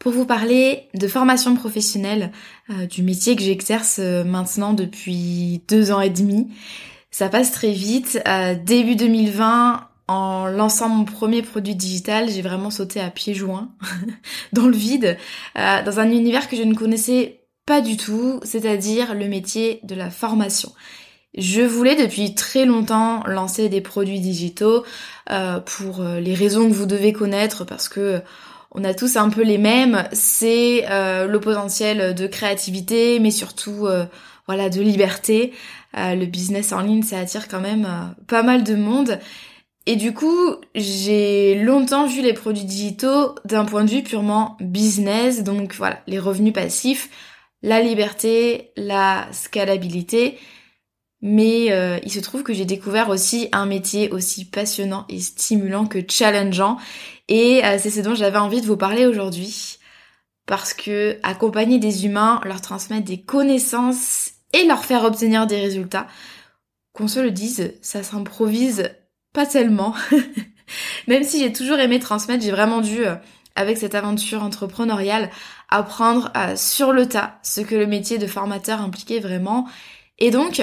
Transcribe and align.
pour 0.00 0.12
vous 0.12 0.24
parler 0.24 0.88
de 0.94 1.06
formation 1.06 1.54
professionnelle, 1.54 2.32
euh, 2.70 2.86
du 2.86 3.02
métier 3.02 3.36
que 3.36 3.42
j'exerce 3.42 3.98
euh, 4.00 4.24
maintenant 4.24 4.72
depuis 4.72 5.62
deux 5.68 5.92
ans 5.92 6.00
et 6.00 6.08
demi. 6.08 6.48
Ça 7.10 7.28
passe 7.28 7.52
très 7.52 7.72
vite. 7.72 8.18
Euh, 8.26 8.54
début 8.54 8.96
2020, 8.96 9.86
en 10.08 10.46
lançant 10.46 10.88
mon 10.88 11.04
premier 11.04 11.42
produit 11.42 11.76
digital, 11.76 12.30
j'ai 12.30 12.40
vraiment 12.40 12.70
sauté 12.70 12.98
à 12.98 13.10
pieds 13.10 13.34
joints 13.34 13.68
dans 14.52 14.66
le 14.66 14.76
vide, 14.76 15.18
dans 15.54 16.00
un 16.00 16.10
univers 16.10 16.48
que 16.48 16.56
je 16.56 16.62
ne 16.62 16.74
connaissais 16.74 17.42
pas 17.64 17.80
du 17.80 17.96
tout, 17.96 18.40
c'est-à-dire 18.42 19.14
le 19.14 19.28
métier 19.28 19.80
de 19.84 19.94
la 19.94 20.10
formation. 20.10 20.72
Je 21.36 21.60
voulais 21.60 21.94
depuis 21.94 22.34
très 22.34 22.64
longtemps 22.64 23.22
lancer 23.26 23.68
des 23.68 23.80
produits 23.80 24.18
digitaux 24.18 24.84
pour 25.64 26.02
les 26.02 26.34
raisons 26.34 26.68
que 26.68 26.74
vous 26.74 26.86
devez 26.86 27.12
connaître 27.12 27.64
parce 27.64 27.88
que 27.88 28.20
on 28.72 28.84
a 28.84 28.94
tous 28.94 29.16
un 29.16 29.30
peu 29.30 29.42
les 29.42 29.58
mêmes, 29.58 30.04
c'est 30.12 30.84
euh, 30.90 31.26
le 31.26 31.40
potentiel 31.40 32.14
de 32.14 32.26
créativité, 32.26 33.18
mais 33.18 33.30
surtout 33.30 33.86
euh, 33.86 34.06
voilà 34.46 34.70
de 34.70 34.80
liberté. 34.80 35.52
Euh, 35.96 36.14
le 36.14 36.26
business 36.26 36.72
en 36.72 36.80
ligne, 36.80 37.02
ça 37.02 37.18
attire 37.18 37.48
quand 37.48 37.60
même 37.60 38.14
pas 38.28 38.42
mal 38.42 38.62
de 38.62 38.76
monde. 38.76 39.18
Et 39.86 39.96
du 39.96 40.12
coup, 40.12 40.54
j'ai 40.74 41.56
longtemps 41.56 42.06
vu 42.06 42.22
les 42.22 42.34
produits 42.34 42.64
digitaux 42.64 43.34
d'un 43.44 43.64
point 43.64 43.82
de 43.82 43.90
vue 43.90 44.02
purement 44.02 44.56
business, 44.60 45.42
donc 45.42 45.74
voilà, 45.74 46.00
les 46.06 46.18
revenus 46.18 46.52
passifs, 46.52 47.08
la 47.62 47.80
liberté, 47.80 48.70
la 48.76 49.26
scalabilité. 49.32 50.38
Mais 51.22 51.66
il 52.02 52.10
se 52.10 52.20
trouve 52.20 52.42
que 52.42 52.54
j'ai 52.54 52.64
découvert 52.64 53.10
aussi 53.10 53.48
un 53.52 53.66
métier 53.66 54.10
aussi 54.10 54.46
passionnant 54.46 55.04
et 55.08 55.20
stimulant 55.20 55.86
que 55.86 55.98
challengeant. 56.08 56.78
Et 57.30 57.64
euh, 57.64 57.78
c'est 57.78 57.90
ce 57.90 58.00
dont 58.00 58.14
j'avais 58.14 58.38
envie 58.38 58.60
de 58.60 58.66
vous 58.66 58.76
parler 58.76 59.06
aujourd'hui. 59.06 59.78
Parce 60.46 60.74
que 60.74 61.18
accompagner 61.22 61.78
des 61.78 62.04
humains, 62.04 62.40
leur 62.44 62.60
transmettre 62.60 63.04
des 63.04 63.22
connaissances 63.22 64.32
et 64.52 64.64
leur 64.66 64.84
faire 64.84 65.04
obtenir 65.04 65.46
des 65.46 65.60
résultats, 65.60 66.08
qu'on 66.92 67.06
se 67.06 67.20
le 67.20 67.30
dise, 67.30 67.72
ça 67.82 68.02
s'improvise 68.02 68.90
pas 69.32 69.46
tellement. 69.46 69.94
Même 71.06 71.22
si 71.22 71.38
j'ai 71.38 71.52
toujours 71.52 71.78
aimé 71.78 72.00
transmettre, 72.00 72.42
j'ai 72.42 72.50
vraiment 72.50 72.80
dû, 72.80 73.06
euh, 73.06 73.14
avec 73.54 73.78
cette 73.78 73.94
aventure 73.94 74.42
entrepreneuriale, 74.42 75.30
apprendre 75.68 76.32
euh, 76.36 76.56
sur 76.56 76.92
le 76.92 77.06
tas 77.06 77.38
ce 77.44 77.60
que 77.60 77.76
le 77.76 77.86
métier 77.86 78.18
de 78.18 78.26
formateur 78.26 78.80
impliquait 78.80 79.20
vraiment. 79.20 79.68
Et 80.18 80.32
donc, 80.32 80.60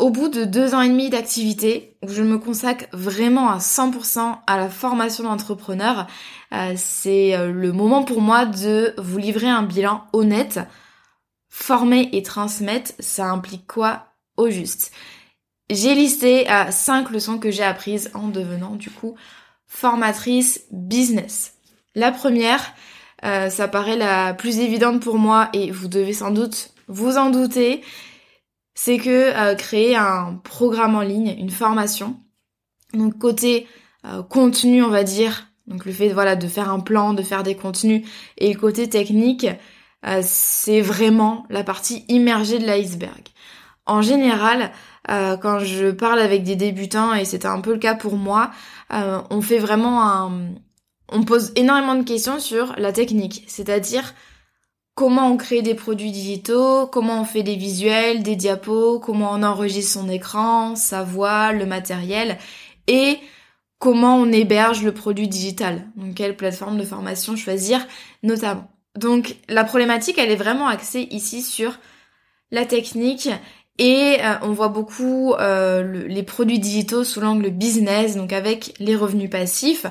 au 0.00 0.08
bout 0.08 0.28
de 0.28 0.44
deux 0.44 0.74
ans 0.74 0.80
et 0.80 0.88
demi 0.88 1.10
d'activité, 1.10 1.94
où 2.02 2.08
je 2.08 2.22
me 2.22 2.38
consacre 2.38 2.86
vraiment 2.92 3.50
à 3.50 3.58
100% 3.58 4.38
à 4.46 4.56
la 4.56 4.70
formation 4.70 5.24
d'entrepreneur, 5.24 6.06
euh, 6.52 6.72
c'est 6.74 7.36
euh, 7.36 7.52
le 7.52 7.70
moment 7.70 8.02
pour 8.02 8.22
moi 8.22 8.46
de 8.46 8.94
vous 8.96 9.18
livrer 9.18 9.48
un 9.48 9.62
bilan 9.62 10.04
honnête. 10.14 10.58
Former 11.50 12.08
et 12.12 12.22
transmettre, 12.22 12.92
ça 12.98 13.26
implique 13.26 13.66
quoi 13.66 14.06
au 14.38 14.48
juste? 14.48 14.90
J'ai 15.68 15.94
listé 15.94 16.50
euh, 16.50 16.70
cinq 16.70 17.10
leçons 17.10 17.38
que 17.38 17.50
j'ai 17.50 17.62
apprises 17.62 18.10
en 18.14 18.28
devenant 18.28 18.76
du 18.76 18.90
coup 18.90 19.16
formatrice 19.66 20.64
business. 20.72 21.54
La 21.94 22.10
première, 22.10 22.72
ça 23.22 23.68
paraît 23.68 23.98
la 23.98 24.32
plus 24.32 24.60
évidente 24.60 25.00
pour 25.00 25.18
moi 25.18 25.50
et 25.52 25.70
vous 25.70 25.88
devez 25.88 26.14
sans 26.14 26.30
doute 26.30 26.70
vous 26.88 27.18
en 27.18 27.30
douter, 27.30 27.82
c'est 28.74 28.98
que 28.98 29.36
euh, 29.36 29.54
créer 29.54 29.96
un 29.96 30.40
programme 30.44 30.94
en 30.94 31.02
ligne, 31.02 31.34
une 31.38 31.50
formation, 31.50 32.16
donc 32.94 33.18
côté 33.18 33.66
euh, 34.04 34.22
contenu, 34.22 34.82
on 34.82 34.88
va 34.88 35.04
dire, 35.04 35.48
donc 35.66 35.84
le 35.84 35.92
fait 35.92 36.08
voilà 36.08 36.36
de 36.36 36.48
faire 36.48 36.70
un 36.70 36.80
plan, 36.80 37.12
de 37.12 37.22
faire 37.22 37.42
des 37.42 37.54
contenus, 37.54 38.06
et 38.38 38.52
le 38.52 38.58
côté 38.58 38.88
technique, 38.88 39.46
euh, 40.06 40.20
c'est 40.24 40.80
vraiment 40.80 41.46
la 41.50 41.64
partie 41.64 42.04
immergée 42.08 42.58
de 42.58 42.66
l'iceberg. 42.66 43.28
En 43.86 44.02
général, 44.02 44.70
quand 45.08 45.58
je 45.58 45.90
parle 45.90 46.20
avec 46.20 46.44
des 46.44 46.54
débutants, 46.54 47.12
et 47.14 47.24
c'était 47.24 47.48
un 47.48 47.60
peu 47.60 47.72
le 47.72 47.78
cas 47.80 47.96
pour 47.96 48.16
moi, 48.16 48.52
on 48.90 49.40
fait 49.40 49.58
vraiment 49.58 50.06
un... 50.06 50.52
On 51.08 51.24
pose 51.24 51.50
énormément 51.56 51.96
de 51.96 52.04
questions 52.04 52.38
sur 52.38 52.74
la 52.76 52.92
technique, 52.92 53.42
c'est-à-dire 53.48 54.14
comment 55.00 55.28
on 55.28 55.38
crée 55.38 55.62
des 55.62 55.74
produits 55.74 56.10
digitaux, 56.10 56.86
comment 56.86 57.22
on 57.22 57.24
fait 57.24 57.42
des 57.42 57.56
visuels, 57.56 58.22
des 58.22 58.36
diapos, 58.36 59.00
comment 59.00 59.30
on 59.32 59.42
enregistre 59.42 59.98
son 59.98 60.10
écran, 60.10 60.76
sa 60.76 61.02
voix, 61.02 61.52
le 61.52 61.64
matériel 61.64 62.36
et 62.86 63.16
comment 63.78 64.18
on 64.18 64.30
héberge 64.30 64.82
le 64.82 64.92
produit 64.92 65.26
digital. 65.26 65.86
Donc 65.96 66.16
quelle 66.16 66.36
plateforme 66.36 66.76
de 66.76 66.84
formation 66.84 67.34
choisir 67.34 67.80
notamment. 68.22 68.70
Donc 68.94 69.36
la 69.48 69.64
problématique 69.64 70.18
elle 70.18 70.30
est 70.30 70.36
vraiment 70.36 70.68
axée 70.68 71.08
ici 71.10 71.40
sur 71.40 71.78
la 72.50 72.66
technique 72.66 73.30
et 73.78 74.18
euh, 74.20 74.34
on 74.42 74.52
voit 74.52 74.68
beaucoup 74.68 75.32
euh, 75.32 76.08
les 76.08 76.24
produits 76.24 76.58
digitaux 76.58 77.04
sous 77.04 77.22
l'angle 77.22 77.48
business, 77.48 78.16
donc 78.16 78.34
avec 78.34 78.74
les 78.80 78.96
revenus 78.96 79.30
passifs, 79.30 79.86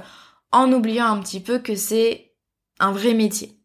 en 0.52 0.72
oubliant 0.72 1.08
un 1.08 1.20
petit 1.20 1.40
peu 1.40 1.58
que 1.58 1.74
c'est 1.74 2.34
un 2.80 2.92
vrai 2.92 3.16
métier. 3.16 3.56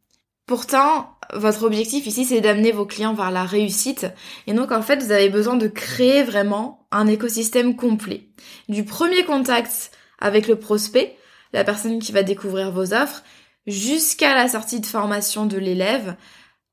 Pourtant, 0.47 1.14
votre 1.33 1.65
objectif 1.65 2.07
ici, 2.07 2.25
c'est 2.25 2.41
d'amener 2.41 2.73
vos 2.73 2.87
clients 2.87 3.15
vers 3.15 3.31
la 3.31 3.45
réussite. 3.45 4.07
Et 4.47 4.53
donc, 4.53 4.73
en 4.73 4.83
fait, 4.83 5.03
vous 5.03 5.13
avez 5.13 5.29
besoin 5.29 5.57
de 5.57 5.69
créer 5.69 6.23
vraiment 6.23 6.87
un 6.91 7.07
écosystème 7.07 7.77
complet. 7.77 8.29
Du 8.69 8.85
premier 8.85 9.25
contact 9.25 9.91
avec 10.19 10.49
le 10.49 10.57
prospect, 10.57 11.17
la 11.53 11.65
personne 11.65 11.99
qui 11.99 12.13
va 12.13 12.23
découvrir 12.23 12.71
vos 12.71 12.95
offres, 12.95 13.23
jusqu'à 13.67 14.35
la 14.35 14.49
sortie 14.49 14.81
de 14.81 14.87
formation 14.87 15.47
de 15.47 15.57
l'élève. 15.57 16.17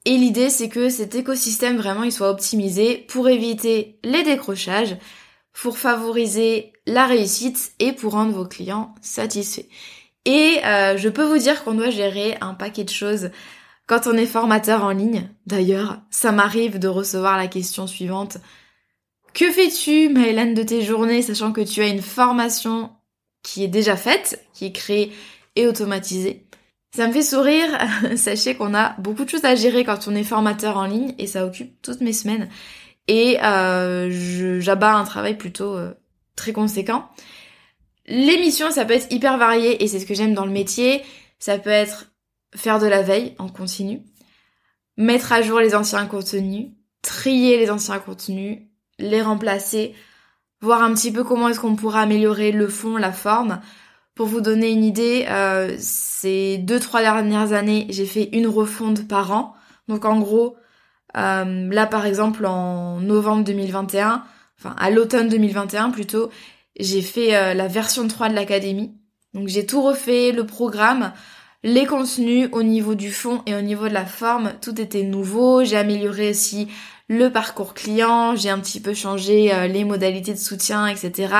Et 0.05 0.17
l'idée, 0.17 0.49
c'est 0.49 0.69
que 0.69 0.89
cet 0.89 1.15
écosystème 1.15 1.77
vraiment, 1.77 2.03
il 2.03 2.11
soit 2.11 2.29
optimisé 2.29 3.05
pour 3.09 3.29
éviter 3.29 3.99
les 4.03 4.23
décrochages, 4.23 4.97
pour 5.53 5.77
favoriser 5.77 6.73
la 6.85 7.05
réussite 7.05 7.73
et 7.79 7.91
pour 7.91 8.13
rendre 8.13 8.33
vos 8.33 8.45
clients 8.45 8.95
satisfaits. 9.01 9.67
Et 10.25 10.59
euh, 10.65 10.97
je 10.97 11.09
peux 11.09 11.23
vous 11.23 11.37
dire 11.37 11.63
qu'on 11.63 11.73
doit 11.73 11.89
gérer 11.89 12.37
un 12.41 12.53
paquet 12.53 12.83
de 12.83 12.89
choses 12.89 13.31
quand 13.87 14.07
on 14.07 14.13
est 14.13 14.25
formateur 14.25 14.83
en 14.83 14.91
ligne, 14.91 15.29
d'ailleurs, 15.45 16.01
ça 16.09 16.31
m'arrive 16.31 16.79
de 16.79 16.87
recevoir 16.87 17.37
la 17.37 17.47
question 17.47 17.87
suivante. 17.87 18.37
Que 19.33 19.51
fais-tu, 19.51 20.09
Maëlène, 20.09 20.53
de 20.53 20.63
tes 20.63 20.81
journées, 20.81 21.21
sachant 21.21 21.51
que 21.51 21.61
tu 21.61 21.81
as 21.81 21.87
une 21.87 22.01
formation 22.01 22.91
qui 23.43 23.63
est 23.63 23.69
déjà 23.69 23.95
faite, 23.95 24.45
qui 24.53 24.65
est 24.65 24.71
créée 24.71 25.11
et 25.55 25.67
automatisée? 25.67 26.45
Ça 26.93 27.07
me 27.07 27.13
fait 27.13 27.21
sourire, 27.21 27.69
sachez 28.17 28.55
qu'on 28.55 28.73
a 28.73 28.95
beaucoup 28.99 29.23
de 29.23 29.29
choses 29.29 29.45
à 29.45 29.55
gérer 29.55 29.85
quand 29.85 30.07
on 30.07 30.15
est 30.15 30.23
formateur 30.23 30.77
en 30.77 30.85
ligne 30.85 31.15
et 31.17 31.27
ça 31.27 31.45
occupe 31.45 31.81
toutes 31.81 32.01
mes 32.01 32.13
semaines. 32.13 32.49
Et 33.07 33.37
euh, 33.43 34.59
j'abats 34.59 34.95
un 34.95 35.05
travail 35.05 35.37
plutôt 35.37 35.75
euh, 35.75 35.93
très 36.35 36.51
conséquent. 36.51 37.09
L'émission, 38.07 38.71
ça 38.71 38.83
peut 38.83 38.93
être 38.93 39.11
hyper 39.11 39.37
varié 39.37 39.83
et 39.83 39.87
c'est 39.87 39.99
ce 39.99 40.05
que 40.05 40.13
j'aime 40.13 40.33
dans 40.33 40.45
le 40.45 40.51
métier. 40.51 41.01
Ça 41.39 41.57
peut 41.57 41.69
être 41.69 42.10
faire 42.55 42.79
de 42.79 42.87
la 42.87 43.01
veille 43.01 43.35
en 43.39 43.47
continu, 43.47 44.01
mettre 44.97 45.31
à 45.31 45.41
jour 45.41 45.59
les 45.59 45.75
anciens 45.75 46.05
contenus, 46.05 46.67
trier 47.01 47.57
les 47.57 47.71
anciens 47.71 47.99
contenus, 47.99 48.59
les 48.99 49.21
remplacer, 49.21 49.95
voir 50.61 50.83
un 50.83 50.93
petit 50.93 51.11
peu 51.11 51.23
comment 51.23 51.49
est-ce 51.49 51.59
qu'on 51.59 51.75
pourra 51.75 52.01
améliorer 52.01 52.51
le 52.51 52.67
fond, 52.67 52.97
la 52.97 53.11
forme. 53.11 53.61
Pour 54.15 54.27
vous 54.27 54.41
donner 54.41 54.69
une 54.69 54.83
idée, 54.83 55.25
euh, 55.29 55.75
ces 55.79 56.57
deux 56.57 56.79
trois 56.79 57.01
dernières 57.01 57.53
années, 57.53 57.87
j'ai 57.89 58.05
fait 58.05 58.29
une 58.33 58.47
refonte 58.47 59.07
par 59.07 59.31
an. 59.31 59.55
Donc 59.87 60.05
en 60.05 60.19
gros, 60.19 60.55
euh, 61.17 61.69
là 61.69 61.87
par 61.87 62.05
exemple 62.05 62.45
en 62.45 62.99
novembre 62.99 63.43
2021, 63.43 64.23
enfin 64.59 64.75
à 64.77 64.89
l'automne 64.89 65.29
2021 65.29 65.89
plutôt, 65.89 66.29
j'ai 66.79 67.01
fait 67.01 67.35
euh, 67.35 67.53
la 67.53 67.67
version 67.67 68.07
3 68.07 68.29
de 68.29 68.35
l'académie. 68.35 68.93
Donc 69.33 69.47
j'ai 69.47 69.65
tout 69.65 69.81
refait, 69.81 70.31
le 70.31 70.45
programme, 70.45 71.13
les 71.63 71.85
contenus 71.85 72.49
au 72.51 72.63
niveau 72.63 72.95
du 72.95 73.11
fond 73.11 73.41
et 73.45 73.55
au 73.55 73.61
niveau 73.61 73.87
de 73.87 73.93
la 73.93 74.05
forme, 74.05 74.53
tout 74.61 74.79
était 74.81 75.03
nouveau. 75.03 75.63
J'ai 75.63 75.77
amélioré 75.77 76.31
aussi 76.31 76.67
le 77.07 77.29
parcours 77.29 77.73
client, 77.73 78.35
j'ai 78.35 78.49
un 78.49 78.59
petit 78.59 78.79
peu 78.79 78.93
changé 78.93 79.53
euh, 79.53 79.67
les 79.67 79.83
modalités 79.83 80.33
de 80.33 80.39
soutien, 80.39 80.87
etc. 80.87 81.33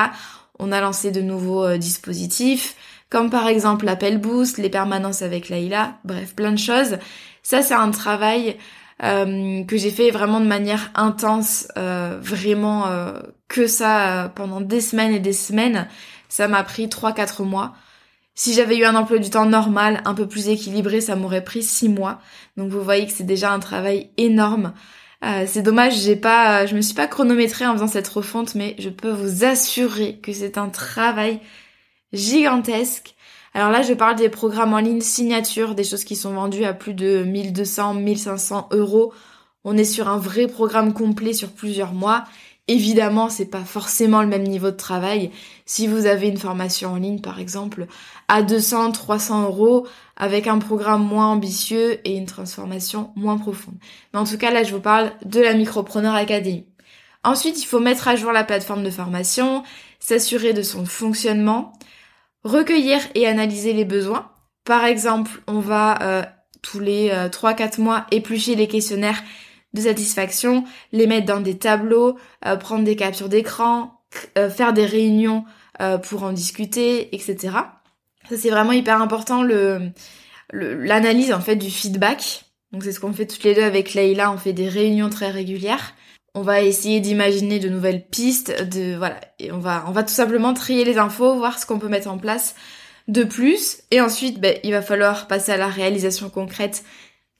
On 0.58 0.70
a 0.70 0.80
lancé 0.80 1.10
de 1.10 1.22
nouveaux 1.22 1.64
euh, 1.64 1.78
dispositifs, 1.78 2.76
comme 3.08 3.30
par 3.30 3.48
exemple 3.48 3.86
l'appel 3.86 4.18
boost, 4.18 4.58
les 4.58 4.68
permanences 4.68 5.22
avec 5.22 5.48
Laïla, 5.48 5.94
bref, 6.04 6.34
plein 6.34 6.52
de 6.52 6.58
choses. 6.58 6.98
Ça, 7.42 7.62
c'est 7.62 7.74
un 7.74 7.90
travail 7.90 8.58
euh, 9.02 9.64
que 9.64 9.78
j'ai 9.78 9.90
fait 9.90 10.10
vraiment 10.10 10.40
de 10.40 10.46
manière 10.46 10.90
intense, 10.94 11.66
vraiment 11.74 12.84
que 13.48 13.66
ça 13.66 14.30
pendant 14.36 14.60
des 14.60 14.80
semaines 14.80 15.12
et 15.12 15.20
des 15.20 15.32
semaines. 15.32 15.88
Ça 16.28 16.46
m'a 16.48 16.62
pris 16.62 16.86
3-4 16.86 17.44
mois. 17.44 17.74
Si 18.34 18.54
j'avais 18.54 18.78
eu 18.78 18.84
un 18.84 18.94
emploi 18.94 19.18
du 19.18 19.30
temps 19.30 19.46
normal, 19.46 20.00
un 20.04 20.14
peu 20.14 20.26
plus 20.26 20.48
équilibré, 20.48 21.00
ça 21.00 21.16
m'aurait 21.16 21.44
pris 21.44 21.62
6 21.62 21.88
mois. 21.88 22.20
Donc 22.56 22.70
vous 22.70 22.82
voyez 22.82 23.06
que 23.06 23.12
c'est 23.12 23.24
déjà 23.24 23.52
un 23.52 23.60
travail 23.60 24.10
énorme. 24.16 24.72
Euh, 25.24 25.44
c'est 25.46 25.62
dommage, 25.62 26.00
j'ai 26.00 26.16
pas, 26.16 26.66
je 26.66 26.74
me 26.74 26.80
suis 26.80 26.94
pas 26.94 27.06
chronométrée 27.06 27.66
en 27.66 27.74
faisant 27.74 27.86
cette 27.86 28.08
refonte, 28.08 28.54
mais 28.54 28.74
je 28.78 28.88
peux 28.88 29.10
vous 29.10 29.44
assurer 29.44 30.18
que 30.20 30.32
c'est 30.32 30.58
un 30.58 30.68
travail 30.68 31.40
gigantesque. 32.12 33.14
Alors 33.54 33.70
là, 33.70 33.82
je 33.82 33.92
parle 33.92 34.16
des 34.16 34.30
programmes 34.30 34.72
en 34.72 34.78
ligne 34.78 35.02
signature, 35.02 35.74
des 35.74 35.84
choses 35.84 36.04
qui 36.04 36.16
sont 36.16 36.32
vendues 36.32 36.64
à 36.64 36.72
plus 36.72 36.94
de 36.94 37.22
1200, 37.24 37.94
1500 37.94 38.68
euros. 38.72 39.12
On 39.64 39.76
est 39.76 39.84
sur 39.84 40.08
un 40.08 40.18
vrai 40.18 40.46
programme 40.46 40.92
complet 40.94 41.34
sur 41.34 41.52
plusieurs 41.52 41.92
mois. 41.92 42.24
Évidemment, 42.68 43.28
c'est 43.28 43.50
pas 43.50 43.64
forcément 43.64 44.22
le 44.22 44.28
même 44.28 44.44
niveau 44.44 44.70
de 44.70 44.76
travail. 44.76 45.32
Si 45.66 45.88
vous 45.88 46.06
avez 46.06 46.28
une 46.28 46.38
formation 46.38 46.92
en 46.92 46.96
ligne, 46.96 47.20
par 47.20 47.40
exemple, 47.40 47.86
à 48.28 48.42
200, 48.42 48.92
300 48.92 49.42
euros, 49.46 49.86
avec 50.16 50.46
un 50.46 50.58
programme 50.58 51.04
moins 51.04 51.26
ambitieux 51.26 52.00
et 52.06 52.16
une 52.16 52.26
transformation 52.26 53.12
moins 53.16 53.36
profonde. 53.36 53.74
Mais 54.12 54.20
en 54.20 54.24
tout 54.24 54.38
cas, 54.38 54.52
là, 54.52 54.62
je 54.62 54.72
vous 54.72 54.80
parle 54.80 55.12
de 55.24 55.40
la 55.40 55.54
Micropreneur 55.54 56.14
Academy. 56.14 56.66
Ensuite, 57.24 57.60
il 57.60 57.66
faut 57.66 57.80
mettre 57.80 58.06
à 58.06 58.14
jour 58.14 58.30
la 58.30 58.44
plateforme 58.44 58.84
de 58.84 58.90
formation, 58.90 59.64
s'assurer 59.98 60.52
de 60.52 60.62
son 60.62 60.84
fonctionnement, 60.86 61.72
recueillir 62.44 63.00
et 63.16 63.26
analyser 63.26 63.72
les 63.72 63.84
besoins. 63.84 64.30
Par 64.64 64.84
exemple, 64.84 65.42
on 65.48 65.58
va 65.58 66.00
euh, 66.02 66.22
tous 66.62 66.78
les 66.78 67.10
3-4 67.10 67.80
euh, 67.80 67.82
mois 67.82 68.06
éplucher 68.12 68.54
les 68.54 68.68
questionnaires 68.68 69.22
de 69.74 69.80
satisfaction, 69.80 70.64
les 70.92 71.06
mettre 71.06 71.26
dans 71.26 71.40
des 71.40 71.58
tableaux, 71.58 72.18
euh, 72.46 72.56
prendre 72.56 72.84
des 72.84 72.96
captures 72.96 73.28
d'écran, 73.28 74.00
euh, 74.36 74.50
faire 74.50 74.72
des 74.72 74.84
réunions 74.84 75.44
euh, 75.80 75.98
pour 75.98 76.22
en 76.24 76.32
discuter, 76.32 77.14
etc. 77.14 77.56
Ça 78.28 78.36
c'est 78.36 78.50
vraiment 78.50 78.72
hyper 78.72 79.00
important 79.00 79.42
le 79.42 79.90
l'analyse 80.54 81.32
en 81.32 81.40
fait 81.40 81.56
du 81.56 81.70
feedback. 81.70 82.44
Donc 82.72 82.84
c'est 82.84 82.92
ce 82.92 83.00
qu'on 83.00 83.12
fait 83.14 83.26
toutes 83.26 83.44
les 83.44 83.54
deux 83.54 83.62
avec 83.62 83.94
Leïla, 83.94 84.30
on 84.30 84.36
fait 84.36 84.52
des 84.52 84.68
réunions 84.68 85.08
très 85.08 85.30
régulières. 85.30 85.94
On 86.34 86.42
va 86.42 86.62
essayer 86.62 87.00
d'imaginer 87.00 87.58
de 87.58 87.68
nouvelles 87.68 88.06
pistes, 88.06 88.62
de 88.68 88.96
voilà, 88.96 89.20
et 89.38 89.52
on 89.52 89.58
va 89.58 89.84
on 89.88 89.92
va 89.92 90.02
tout 90.02 90.12
simplement 90.12 90.52
trier 90.52 90.84
les 90.84 90.98
infos, 90.98 91.36
voir 91.36 91.58
ce 91.58 91.64
qu'on 91.64 91.78
peut 91.78 91.88
mettre 91.88 92.08
en 92.08 92.18
place 92.18 92.54
de 93.08 93.24
plus, 93.24 93.82
et 93.90 94.00
ensuite 94.00 94.40
ben, 94.40 94.58
il 94.62 94.72
va 94.72 94.82
falloir 94.82 95.26
passer 95.26 95.52
à 95.52 95.56
la 95.56 95.68
réalisation 95.68 96.30
concrète 96.30 96.84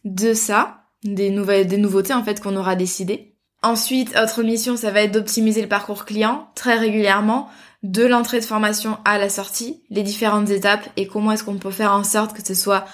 de 0.05 0.35
ça 0.35 0.82
des 1.05 1.31
nouvelles, 1.31 1.67
des 1.67 1.79
nouveautés 1.79 2.15
en 2.15 2.23
fait 2.23 2.41
qu'on 2.41 2.57
aura 2.57 2.77
décidé. 2.77 3.35
Ensuite, 3.63 4.17
autre 4.17 4.43
mission, 4.43 4.77
ça 4.77 4.91
va 4.91 5.03
être 5.03 5.13
d'optimiser 5.13 5.63
le 5.63 5.69
parcours 5.69 6.05
client 6.05 6.49
très 6.55 6.77
régulièrement, 6.77 7.49
de 7.83 8.05
l'entrée 8.05 8.41
de 8.41 8.45
formation 8.45 8.99
à 9.05 9.19
la 9.19 9.29
sortie, 9.29 9.83
les 9.91 10.03
différentes 10.03 10.51
étapes 10.51 10.89
et 10.97 11.07
comment 11.07 11.33
est-ce 11.33 11.45
qu'on 11.45 11.59
peut 11.59 11.71
faire 11.71 11.93
en 11.93 12.05
sorte 12.05 12.37
que 12.37 12.45
ce 12.45 12.55
soit 12.55 12.85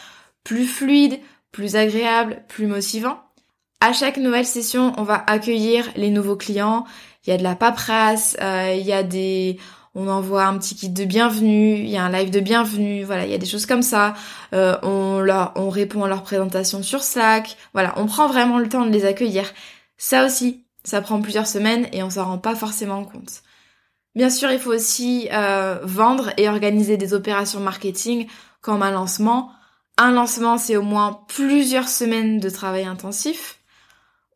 plus 0.44 0.66
fluide, 0.66 1.18
plus 1.52 1.76
agréable, 1.76 2.42
plus 2.48 2.66
motivant. 2.66 3.18
À 3.80 3.92
chaque 3.92 4.16
nouvelle 4.16 4.46
session, 4.46 4.92
on 4.96 5.04
va 5.04 5.22
accueillir 5.26 5.88
les 5.96 6.10
nouveaux 6.10 6.36
clients. 6.36 6.84
Il 7.26 7.30
y 7.30 7.32
a 7.32 7.36
de 7.36 7.42
la 7.42 7.54
paperasse, 7.54 8.36
euh, 8.42 8.74
il 8.78 8.86
y 8.86 8.92
a 8.92 9.02
des, 9.02 9.58
on 9.98 10.06
envoie 10.06 10.44
un 10.44 10.56
petit 10.58 10.76
kit 10.76 10.90
de 10.90 11.04
bienvenue, 11.04 11.74
il 11.74 11.88
y 11.88 11.96
a 11.96 12.04
un 12.04 12.12
live 12.12 12.30
de 12.30 12.38
bienvenue, 12.38 13.02
voilà, 13.02 13.26
il 13.26 13.32
y 13.32 13.34
a 13.34 13.38
des 13.38 13.46
choses 13.46 13.66
comme 13.66 13.82
ça. 13.82 14.14
Euh, 14.54 14.76
on 14.84 15.18
leur, 15.18 15.52
on 15.56 15.70
répond 15.70 16.04
à 16.04 16.08
leur 16.08 16.22
présentation 16.22 16.84
sur 16.84 17.02
Slack, 17.02 17.56
voilà, 17.74 17.94
on 17.96 18.06
prend 18.06 18.28
vraiment 18.28 18.58
le 18.58 18.68
temps 18.68 18.86
de 18.86 18.92
les 18.92 19.04
accueillir. 19.04 19.52
Ça 19.96 20.24
aussi, 20.24 20.64
ça 20.84 21.00
prend 21.00 21.20
plusieurs 21.20 21.48
semaines 21.48 21.88
et 21.92 22.04
on 22.04 22.10
s'en 22.10 22.26
rend 22.26 22.38
pas 22.38 22.54
forcément 22.54 23.04
compte. 23.04 23.42
Bien 24.14 24.30
sûr, 24.30 24.52
il 24.52 24.60
faut 24.60 24.72
aussi 24.72 25.28
euh, 25.32 25.80
vendre 25.82 26.30
et 26.36 26.48
organiser 26.48 26.96
des 26.96 27.12
opérations 27.12 27.58
marketing 27.58 28.28
comme 28.60 28.84
un 28.84 28.92
lancement. 28.92 29.50
Un 29.96 30.12
lancement, 30.12 30.58
c'est 30.58 30.76
au 30.76 30.82
moins 30.82 31.22
plusieurs 31.26 31.88
semaines 31.88 32.38
de 32.38 32.50
travail 32.50 32.84
intensif. 32.84 33.58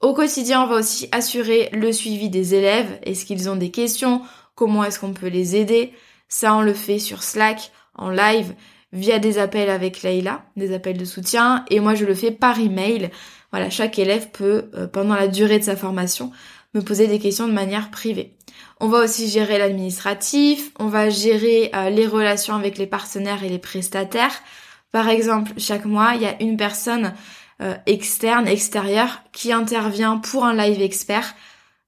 Au 0.00 0.12
quotidien, 0.12 0.64
on 0.64 0.66
va 0.66 0.74
aussi 0.74 1.08
assurer 1.12 1.70
le 1.72 1.92
suivi 1.92 2.28
des 2.28 2.56
élèves. 2.56 2.98
Est-ce 3.04 3.24
qu'ils 3.24 3.48
ont 3.48 3.54
des 3.54 3.70
questions 3.70 4.22
comment 4.62 4.84
est-ce 4.84 5.00
qu'on 5.00 5.12
peut 5.12 5.26
les 5.26 5.56
aider. 5.56 5.92
Ça, 6.28 6.54
on 6.54 6.62
le 6.62 6.72
fait 6.72 7.00
sur 7.00 7.24
Slack, 7.24 7.72
en 7.96 8.10
live, 8.10 8.54
via 8.92 9.18
des 9.18 9.38
appels 9.38 9.68
avec 9.68 10.04
Leïla, 10.04 10.44
des 10.56 10.72
appels 10.72 10.96
de 10.96 11.04
soutien, 11.04 11.64
et 11.68 11.80
moi 11.80 11.96
je 11.96 12.04
le 12.04 12.14
fais 12.14 12.30
par 12.30 12.60
email. 12.60 13.10
Voilà, 13.50 13.70
chaque 13.70 13.98
élève 13.98 14.30
peut, 14.30 14.70
euh, 14.76 14.86
pendant 14.86 15.16
la 15.16 15.26
durée 15.26 15.58
de 15.58 15.64
sa 15.64 15.74
formation, 15.74 16.30
me 16.74 16.80
poser 16.80 17.08
des 17.08 17.18
questions 17.18 17.48
de 17.48 17.52
manière 17.52 17.90
privée. 17.90 18.36
On 18.78 18.86
va 18.86 19.00
aussi 19.00 19.28
gérer 19.28 19.58
l'administratif, 19.58 20.70
on 20.78 20.86
va 20.86 21.10
gérer 21.10 21.72
euh, 21.74 21.90
les 21.90 22.06
relations 22.06 22.54
avec 22.54 22.78
les 22.78 22.86
partenaires 22.86 23.42
et 23.42 23.48
les 23.48 23.58
prestataires. 23.58 24.42
Par 24.92 25.08
exemple, 25.08 25.50
chaque 25.58 25.86
mois, 25.86 26.12
il 26.14 26.22
y 26.22 26.26
a 26.26 26.40
une 26.40 26.56
personne 26.56 27.14
euh, 27.60 27.74
externe, 27.86 28.46
extérieure, 28.46 29.24
qui 29.32 29.52
intervient 29.52 30.18
pour 30.18 30.44
un 30.44 30.54
live 30.54 30.80
expert 30.80 31.34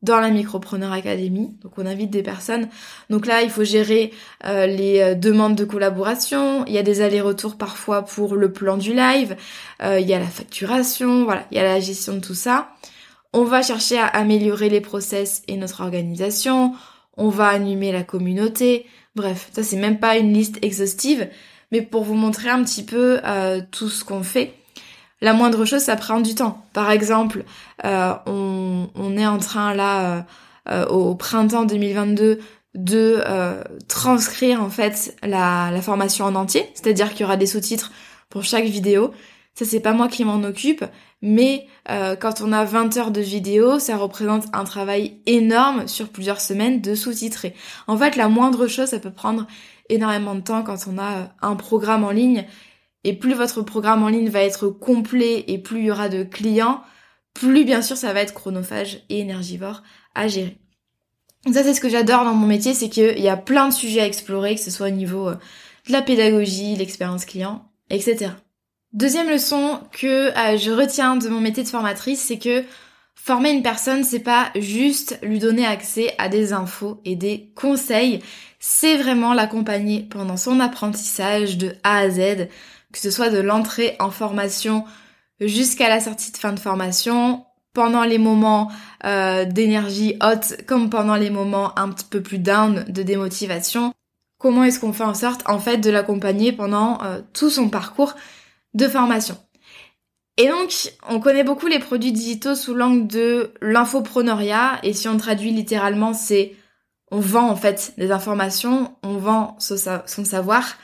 dans 0.05 0.21
la 0.21 0.31
Micropreneur 0.31 0.93
Academy. 0.93 1.57
Donc 1.63 1.73
on 1.79 1.87
invite 1.87 2.11
des 2.11 2.23
personnes. 2.23 2.69
Donc 3.11 3.27
là, 3.27 3.43
il 3.43 3.51
faut 3.51 3.65
gérer 3.65 4.13
euh, 4.45 4.67
les 4.67 5.01
euh, 5.01 5.15
demandes 5.15 5.57
de 5.57 5.65
collaboration. 5.65 6.65
Il 6.67 6.73
y 6.73 6.79
a 6.79 6.83
des 6.83 7.01
allers-retours 7.01 7.57
parfois 7.57 8.03
pour 8.03 8.37
le 8.37 8.53
plan 8.53 8.77
du 8.77 8.95
live. 8.95 9.37
Euh, 9.83 9.99
il 9.99 10.07
y 10.07 10.15
a 10.15 10.19
la 10.19 10.27
facturation. 10.27 11.25
Voilà, 11.25 11.47
il 11.51 11.57
y 11.57 11.61
a 11.61 11.65
la 11.65 11.81
gestion 11.81 12.15
de 12.15 12.21
tout 12.21 12.35
ça. 12.35 12.69
On 13.33 13.45
va 13.45 13.63
chercher 13.63 13.99
à 13.99 14.07
améliorer 14.07 14.69
les 14.69 14.81
process 14.81 15.43
et 15.49 15.57
notre 15.57 15.81
organisation. 15.81 16.75
On 17.17 17.31
va 17.31 17.49
animer 17.49 17.91
la 17.91 18.05
communauté. 18.05 18.87
Bref, 19.17 19.49
ça 19.53 19.63
c'est 19.63 19.77
même 19.77 19.99
pas 19.99 20.19
une 20.19 20.33
liste 20.33 20.59
exhaustive, 20.63 21.29
mais 21.73 21.83
pour 21.83 22.05
vous 22.05 22.15
montrer 22.15 22.51
un 22.51 22.63
petit 22.63 22.85
peu 22.85 23.21
tout 23.71 23.89
ce 23.89 24.05
qu'on 24.05 24.23
fait 24.25 24.55
la 25.25 25.33
moindre 25.33 25.65
chose, 25.65 25.81
ça 25.81 25.97
prend 25.97 26.21
du 26.21 26.35
temps. 26.35 26.63
Par 26.75 26.91
exemple, 26.91 27.45
euh, 27.85 28.13
on, 28.27 29.17
est 29.17 29.27
en 29.27 29.39
train 29.39 29.75
là, 29.75 30.01
euh, 30.01 30.21
euh, 30.69 30.87
au 30.87 31.15
printemps 31.15 31.65
2022, 31.65 32.41
de 32.75 33.23
transcrire 33.87 34.61
en 34.61 34.69
fait 34.69 35.17
la, 35.23 35.71
la 35.71 35.81
formation 35.81 36.25
en 36.27 36.35
entier, 36.35 36.69
c'est-à-dire 36.75 37.13
qu'il 37.13 37.21
y 37.21 37.25
aura 37.25 37.37
des 37.37 37.47
sous-titres 37.47 37.91
pour 38.29 38.43
chaque 38.43 38.65
vidéo. 38.65 39.13
Ça 39.55 39.65
c'est 39.65 39.79
pas 39.79 39.93
moi 39.93 40.09
qui 40.09 40.25
m'en 40.25 40.43
occupe, 40.43 40.85
mais 41.23 41.69
quand 41.87 42.41
on 42.43 42.53
a 42.53 42.65
20 42.65 42.97
heures 42.97 43.11
de 43.13 43.21
vidéo, 43.21 43.79
ça 43.79 43.97
représente 43.97 44.47
un 44.53 44.65
travail 44.65 45.19
énorme 45.27 45.87
sur 45.87 46.09
plusieurs 46.09 46.41
semaines 46.41 46.81
de 46.81 46.97
sous-titrer. 46.97 47.55
En 47.87 47.97
fait, 47.97 48.17
la 48.17 48.29
moindre 48.29 48.67
chose, 48.67 48.89
ça 48.89 48.99
peut 48.99 49.13
prendre 49.13 49.47
énormément 49.89 50.35
de 50.35 50.41
temps 50.41 50.65
quand 50.65 50.79
on 50.93 50.99
a 50.99 51.29
un 51.43 51.55
programme 51.55 52.03
en 52.03 52.11
ligne 52.11 52.45
et 53.05 53.13
plus 53.13 53.35
votre 53.35 53.63
programme 53.63 54.03
en 54.03 54.09
ligne 54.09 54.29
va 54.29 54.43
être 54.43 54.69
complet 54.69 55.45
et 55.47 55.59
plus 55.59 55.81
il 55.81 55.87
y 55.87 55.91
aura 55.91 56.09
de 56.09 56.25
clients, 56.25 56.83
plus 57.35 57.65
bien 57.65 57.83
sûr 57.83 57.97
ça 57.97 58.13
va 58.13 58.21
être 58.21 58.35
chronophage 58.35 59.05
et 59.09 59.21
énergivore 59.21 59.83
à 60.15 60.29
gérer. 60.29 60.59
Ça 61.53 61.63
c'est 61.63 61.75
ce 61.75 61.81
que 61.81 61.91
j'adore 61.91 62.25
dans 62.25 62.35
mon 62.35 62.47
métier, 62.47 62.75
c'est 62.75 62.89
qu'il 62.89 63.21
y 63.21 63.29
a 63.29 63.37
plein 63.37 63.69
de 63.69 63.75
sujets 63.75 64.01
à 64.01 64.07
explorer, 64.07 64.55
que 64.55 64.61
ce 64.63 64.71
soit 64.71 64.89
au 64.89 64.91
niveau 64.91 65.29
euh, 65.29 65.37
de 65.87 65.93
la 65.93 66.03
pédagogie, 66.03 66.77
l'expérience 66.77 67.27
client, 67.27 67.71
etc. 67.91 68.31
Deuxième 68.95 69.29
leçon 69.29 69.81
que 69.93 70.29
euh, 70.31 70.57
je 70.57 70.71
retiens 70.71 71.17
de 71.17 71.29
mon 71.29 71.41
métier 71.41 71.63
de 71.63 71.69
formatrice, 71.69 72.23
c'est 72.23 72.39
que 72.39 72.65
former 73.15 73.51
une 73.51 73.63
personne, 73.63 74.05
c'est 74.05 74.21
pas 74.21 74.51
juste 74.55 75.19
lui 75.23 75.39
donner 75.39 75.67
accès 75.67 76.15
à 76.19 76.29
des 76.29 76.53
infos 76.53 77.01
et 77.05 77.17
des 77.17 77.51
conseils, 77.57 78.21
c'est 78.61 78.97
vraiment 78.97 79.35
l'accompagner 79.35 80.07
pendant 80.09 80.37
son 80.37 80.61
apprentissage 80.61 81.59
de 81.59 81.75
A 81.83 81.99
à 81.99 82.11
Z, 82.11 82.49
que 82.95 83.01
ce 83.01 83.11
soit 83.11 83.29
de 83.29 83.41
l'entrée 83.41 83.97
en 83.99 84.13
formation 84.13 84.85
jusqu'à 85.41 85.89
la 85.89 86.01
sortie 86.01 86.31
de 86.31 86.37
fin 86.37 86.53
de 86.53 86.61
formation, 86.61 87.45
pendant 87.73 88.05
les 88.05 88.19
moments 88.19 88.71
euh, 89.05 89.45
d'énergie 89.45 90.17
haute 90.23 90.65
comme 90.67 90.91
pendant 90.91 91.17
les 91.17 91.29
moments 91.29 91.77
un 91.77 91.89
petit 91.91 92.07
peu 92.09 92.23
plus 92.23 92.39
down 92.39 92.85
de 92.89 93.03
démotivation. 93.03 93.93
Comment 94.39 94.63
est-ce 94.63 94.79
qu'on 94.79 94.93
fait 94.93 95.03
en 95.03 95.15
sorte 95.15 95.43
en 95.47 95.59
fait 95.59 95.79
de 95.79 95.91
l'accompagner 95.91 96.53
pendant 96.53 97.03
euh, 97.03 97.21
tout 97.33 97.51
son 97.51 97.69
parcours 97.69 98.15
de 98.75 98.87
formation? 98.87 99.37
Et 100.37 100.49
donc, 100.49 100.93
on 101.09 101.19
connaît 101.19 101.43
beaucoup 101.43 101.67
les 101.67 101.81
produits 101.81 102.13
digitaux 102.13 102.55
sous 102.55 102.75
l'angle 102.75 103.09
de 103.09 103.53
l'infopreneuriat, 103.61 104.79
et 104.85 104.93
si 104.93 105.09
on 105.09 105.17
traduit 105.17 105.51
littéralement, 105.51 106.13
c'est 106.13 106.55
on 107.11 107.21
vend 107.21 107.49
en 107.49 107.57
fait 107.57 107.95
des 107.99 108.13
informations, 108.13 108.97
on 109.03 109.17
vend 109.17 109.57
son 109.59 110.25
savoir, 110.25 110.77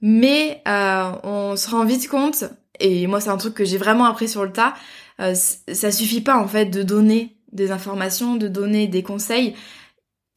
mais 0.00 0.62
euh, 0.66 1.12
on 1.22 1.56
se 1.56 1.70
rend 1.70 1.84
vite 1.84 2.08
compte, 2.08 2.44
et 2.78 3.06
moi 3.06 3.20
c'est 3.20 3.30
un 3.30 3.36
truc 3.36 3.54
que 3.54 3.64
j'ai 3.64 3.78
vraiment 3.78 4.04
appris 4.04 4.28
sur 4.28 4.44
le 4.44 4.52
tas, 4.52 4.74
euh, 5.20 5.34
ça 5.34 5.92
suffit 5.92 6.20
pas 6.20 6.36
en 6.36 6.48
fait 6.48 6.66
de 6.66 6.82
donner 6.82 7.36
des 7.52 7.70
informations, 7.70 8.36
de 8.36 8.48
donner 8.48 8.86
des 8.86 9.02
conseils. 9.02 9.54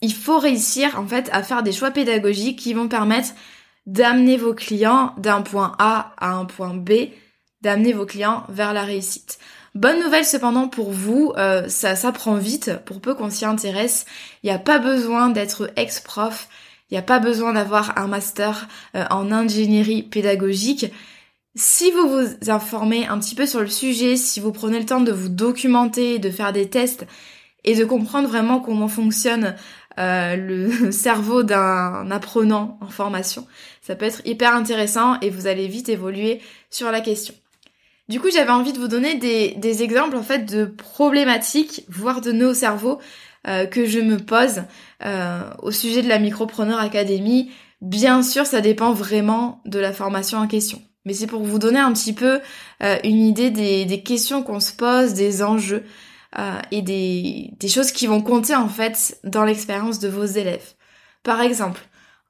Il 0.01 0.13
faut 0.13 0.39
réussir 0.39 1.00
en 1.00 1.08
fait 1.08 1.29
à 1.32 1.43
faire 1.43 1.63
des 1.63 1.72
choix 1.72 1.91
pédagogiques 1.91 2.60
qui 2.60 2.74
vont 2.74 2.88
permettre 2.88 3.29
d'amener 3.86 4.38
vos 4.38 4.53
clients 4.53 5.13
d'un 5.17 5.41
point 5.41 5.75
A 5.79 6.13
à 6.17 6.34
un 6.34 6.46
point 6.46 6.74
B, 6.74 6.91
d'amener 7.62 7.93
vos 7.93 8.05
clients 8.05 8.43
vers 8.50 8.74
la 8.74 8.84
réussite. 8.84 9.39
Bonne 9.75 10.00
nouvelle 10.00 10.25
cependant 10.25 10.67
pour 10.67 10.91
vous, 10.91 11.34
euh, 11.38 11.67
ça 11.67 11.96
s'apprend 11.96 12.36
vite, 12.36 12.72
pour 12.86 13.01
peu 13.01 13.15
qu'on 13.15 13.32
s'y 13.32 13.46
intéresse. 13.46 14.05
Il 14.43 14.48
n'y 14.48 14.55
a 14.55 14.60
pas 14.60 14.77
besoin 14.77 15.29
d'être 15.29 15.72
ex-prof, 15.75 16.48
il 16.93 16.97
n'y 16.97 17.00
a 17.00 17.01
pas 17.01 17.17
besoin 17.17 17.53
d'avoir 17.53 17.97
un 17.97 18.05
master 18.05 18.67
euh, 18.95 19.03
en 19.09 19.31
ingénierie 19.31 20.03
pédagogique. 20.03 20.93
Si 21.55 21.89
vous 21.89 22.07
vous 22.07 22.51
informez 22.51 23.07
un 23.07 23.17
petit 23.17 23.33
peu 23.33 23.47
sur 23.47 23.62
le 23.62 23.67
sujet, 23.67 24.15
si 24.15 24.39
vous 24.39 24.51
prenez 24.51 24.77
le 24.77 24.85
temps 24.85 25.01
de 25.01 25.12
vous 25.12 25.29
documenter, 25.29 26.19
de 26.19 26.29
faire 26.29 26.53
des 26.53 26.69
tests 26.69 27.07
et 27.63 27.73
de 27.73 27.83
comprendre 27.83 28.27
vraiment 28.27 28.59
comment 28.59 28.88
fonctionne 28.88 29.55
euh, 29.97 30.35
le 30.35 30.91
cerveau 30.91 31.41
d'un 31.41 32.12
apprenant 32.12 32.77
en 32.79 32.89
formation. 32.89 33.47
Ça 33.81 33.95
peut 33.95 34.05
être 34.05 34.21
hyper 34.25 34.53
intéressant 34.53 35.19
et 35.21 35.31
vous 35.31 35.47
allez 35.47 35.67
vite 35.67 35.89
évoluer 35.89 36.41
sur 36.69 36.91
la 36.91 37.01
question. 37.01 37.33
Du 38.07 38.19
coup, 38.19 38.29
j'avais 38.31 38.51
envie 38.51 38.73
de 38.73 38.79
vous 38.79 38.88
donner 38.88 39.15
des, 39.15 39.81
exemples 39.81 40.15
en 40.15 40.21
fait 40.21 40.45
de 40.45 40.65
problématiques, 40.65 41.85
voire 41.89 42.21
de 42.21 42.31
nos 42.31 42.53
cerveaux 42.53 43.00
euh, 43.47 43.65
que 43.65 43.85
je 43.85 44.00
me 44.00 44.17
pose 44.17 44.63
euh, 45.05 45.41
au 45.62 45.71
sujet 45.71 46.01
de 46.01 46.09
la 46.09 46.19
Micropreneur 46.19 46.79
Academy. 46.79 47.51
Bien 47.81 48.23
sûr, 48.23 48.45
ça 48.45 48.62
dépend 48.62 48.93
vraiment 48.93 49.62
de 49.65 49.79
la 49.79 49.93
formation 49.93 50.38
en 50.38 50.47
question. 50.47 50.81
Mais 51.05 51.13
c'est 51.13 51.27
pour 51.27 51.43
vous 51.43 51.59
donner 51.59 51.79
un 51.79 51.91
petit 51.91 52.13
peu 52.13 52.39
une 53.03 53.25
idée 53.25 53.50
des, 53.50 54.03
questions 54.03 54.41
qu'on 54.41 54.62
se 54.62 54.71
pose, 54.71 55.13
des 55.13 55.43
enjeux. 55.43 55.83
Euh, 56.39 56.59
et 56.71 56.81
des, 56.81 57.51
des 57.59 57.67
choses 57.67 57.91
qui 57.91 58.07
vont 58.07 58.21
compter 58.21 58.55
en 58.55 58.67
fait 58.67 59.19
dans 59.23 59.45
l'expérience 59.45 60.00
de 60.00 60.07
vos 60.07 60.25
élèves. 60.25 60.73
Par 61.21 61.41
exemple, 61.41 61.81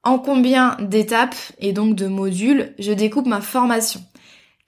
en 0.02 0.18
combien 0.18 0.76
d'étapes 0.78 1.36
et 1.58 1.72
donc 1.72 1.94
de 1.94 2.06
modules 2.06 2.74
je 2.78 2.92
découpe 2.92 3.26
ma 3.26 3.40
formation? 3.40 4.04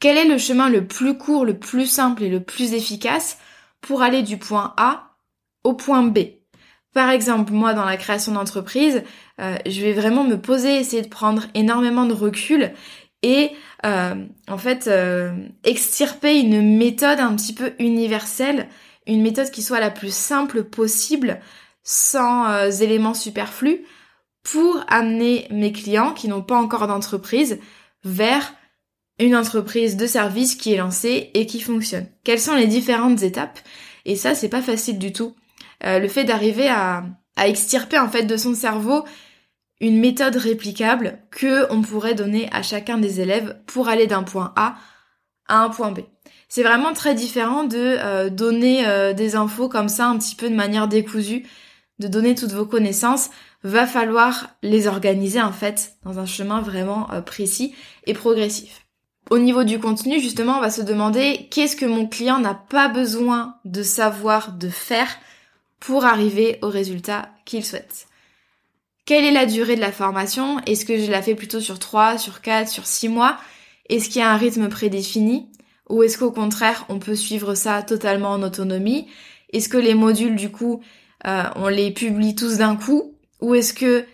Quel 0.01 0.17
est 0.17 0.29
le 0.29 0.39
chemin 0.39 0.71
le 0.71 0.87
plus 0.87 1.19
court, 1.19 1.45
le 1.45 1.59
plus 1.59 1.85
simple 1.85 2.23
et 2.23 2.31
le 2.31 2.43
plus 2.43 2.73
efficace 2.73 3.37
pour 3.83 4.01
aller 4.01 4.23
du 4.23 4.39
point 4.39 4.73
A 4.79 5.06
au 5.67 5.75
point 5.75 6.03
B 6.03 6.19
Par 6.95 7.11
exemple, 7.11 7.53
moi 7.53 7.75
dans 7.75 7.85
la 7.85 7.97
création 7.97 8.33
d'entreprise, 8.33 9.03
euh, 9.41 9.57
je 9.67 9.81
vais 9.83 9.93
vraiment 9.93 10.25
me 10.25 10.37
poser, 10.37 10.77
essayer 10.77 11.03
de 11.03 11.09
prendre 11.09 11.45
énormément 11.55 12.07
de 12.07 12.15
recul 12.15 12.73
et 13.23 13.51
euh, 13.85 14.15
en 14.49 14.59
fait 14.59 14.91
extirper 15.65 16.39
une 16.39 16.77
méthode 16.79 17.19
un 17.19 17.35
petit 17.35 17.55
peu 17.55 17.73
universelle 17.79 18.69
une 19.07 19.23
méthode 19.23 19.51
qui 19.51 19.63
soit 19.63 19.81
la 19.81 19.91
plus 19.91 20.15
simple 20.15 20.65
possible, 20.65 21.41
sans 21.83 22.49
euh, 22.51 22.71
éléments 22.71 23.15
superflus, 23.15 23.85
pour 24.43 24.85
amener 24.89 25.47
mes 25.51 25.73
clients 25.73 26.13
qui 26.13 26.29
n'ont 26.29 26.43
pas 26.43 26.57
encore 26.57 26.87
d'entreprise 26.87 27.59
vers 28.05 28.55
une 29.19 29.35
entreprise 29.35 29.97
de 29.97 30.07
service 30.07 30.55
qui 30.55 30.73
est 30.73 30.77
lancée 30.77 31.31
et 31.35 31.47
qui 31.47 31.61
fonctionne. 31.61 32.07
Quelles 32.23 32.41
sont 32.41 32.55
les 32.55 32.67
différentes 32.67 33.23
étapes? 33.23 33.59
Et 34.05 34.15
ça, 34.15 34.35
c'est 34.35 34.49
pas 34.49 34.63
facile 34.63 34.99
du 34.99 35.13
tout. 35.13 35.35
Euh, 35.85 35.99
le 35.99 36.09
fait 36.09 36.25
d'arriver 36.25 36.69
à, 36.69 37.05
à 37.37 37.49
extirper 37.49 37.99
en 37.99 38.09
fait 38.09 38.25
de 38.25 38.37
son 38.37 38.55
cerveau 38.55 39.05
une 39.81 40.01
méthode 40.01 40.37
réplicable 40.37 41.19
que 41.31 41.71
on 41.71 41.83
pourrait 41.83 42.15
donner 42.15 42.49
à 42.53 42.63
chacun 42.63 42.99
des 42.99 43.21
élèves 43.21 43.59
pour 43.67 43.89
aller 43.89 44.07
d'un 44.07 44.23
point 44.23 44.53
A 44.57 44.77
à 45.49 45.59
un 45.59 45.69
point 45.69 45.93
B. 45.93 46.01
C'est 46.49 46.63
vraiment 46.63 46.93
très 46.93 47.15
différent 47.15 47.65
de 47.65 47.77
euh, 47.77 48.31
donner 48.31 48.87
euh, 48.87 49.13
des 49.13 49.37
infos 49.37 49.69
comme 49.69 49.89
ça 49.89 50.07
un 50.07 50.19
petit 50.19 50.35
peu 50.35 50.49
de 50.49 50.55
manière 50.55 50.89
décousue, 50.89 51.45
de 51.99 52.09
donner 52.09 52.35
toutes 52.35 52.53
vos 52.53 52.67
connaissances. 52.67 53.31
Va 53.63 53.87
falloir 53.87 54.51
les 54.63 54.87
organiser 54.87 55.43
en 55.43 55.53
fait 55.53 55.95
dans 56.05 56.19
un 56.19 56.27
chemin 56.27 56.61
vraiment 56.61 57.09
euh, 57.13 57.21
précis 57.21 57.75
et 58.07 58.15
progressif. 58.15 58.87
Au 59.29 59.39
niveau 59.39 59.65
du 59.65 59.81
contenu, 59.81 60.21
justement, 60.21 60.59
on 60.59 60.61
va 60.61 60.71
se 60.71 60.83
demander 60.83 61.49
qu'est-ce 61.51 61.75
que 61.75 61.85
mon 61.85 62.07
client 62.07 62.39
n'a 62.39 62.55
pas 62.55 62.89
besoin 62.89 63.57
de 63.65 63.83
savoir, 63.83 64.53
de 64.53 64.69
faire 64.69 65.09
pour 65.81 66.05
arriver 66.05 66.59
au 66.63 66.69
résultat 66.69 67.31
qu'il 67.45 67.65
souhaite. 67.65 68.07
Quelle 69.05 69.25
est 69.25 69.33
la 69.33 69.47
durée 69.47 69.77
de 69.77 69.81
la 69.81 69.93
formation? 69.93 70.59
Est-ce 70.67 70.85
que 70.85 70.99
je 70.99 71.11
la 71.11 71.23
fais 71.23 71.35
plutôt 71.35 71.61
sur 71.61 71.79
3, 71.79 72.19
sur 72.19 72.41
4, 72.41 72.69
sur 72.69 72.87
6 72.87 73.09
mois? 73.09 73.39
Est-ce 73.89 74.09
qu'il 74.09 74.21
y 74.21 74.25
a 74.25 74.33
un 74.33 74.37
rythme 74.37 74.69
prédéfini? 74.69 75.49
Ou 75.89 76.03
est-ce 76.03 76.19
qu'au 76.19 76.33
contraire, 76.33 76.85
on 76.89 76.99
peut 76.99 77.15
suivre 77.15 77.55
ça 77.55 77.83
totalement 77.83 78.31
en 78.31 78.43
autonomie? 78.43 79.07
Est-ce 79.53 79.69
que 79.69 79.77
les 79.77 79.95
modules, 79.95 80.35
du 80.35 80.51
coup, 80.51 80.83
euh, 81.27 81.45
on 81.55 81.69
les 81.69 81.93
publie 81.93 82.35
tous 82.35 82.59
d'un 82.59 82.75
coup? 82.75 83.15
Ou 83.41 83.55
est-ce 83.55 83.73
que 83.73 84.05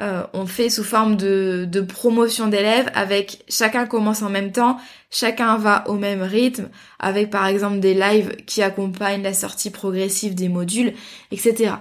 euh, 0.00 0.22
on 0.32 0.46
fait 0.46 0.70
sous 0.70 0.84
forme 0.84 1.16
de, 1.16 1.80
promotion 1.80 2.46
d'élèves 2.46 2.88
avec 2.94 3.44
chacun 3.48 3.86
commence 3.86 4.22
en 4.22 4.30
même 4.30 4.52
temps, 4.52 4.78
chacun 5.10 5.56
va 5.56 5.88
au 5.88 5.94
même 5.94 6.22
rythme, 6.22 6.68
avec 7.00 7.30
par 7.30 7.46
exemple 7.46 7.80
des 7.80 7.94
lives 7.94 8.36
qui 8.46 8.62
accompagnent 8.62 9.22
la 9.22 9.34
sortie 9.34 9.70
progressive 9.70 10.36
des 10.36 10.48
modules, 10.48 10.94
etc. 11.32 11.74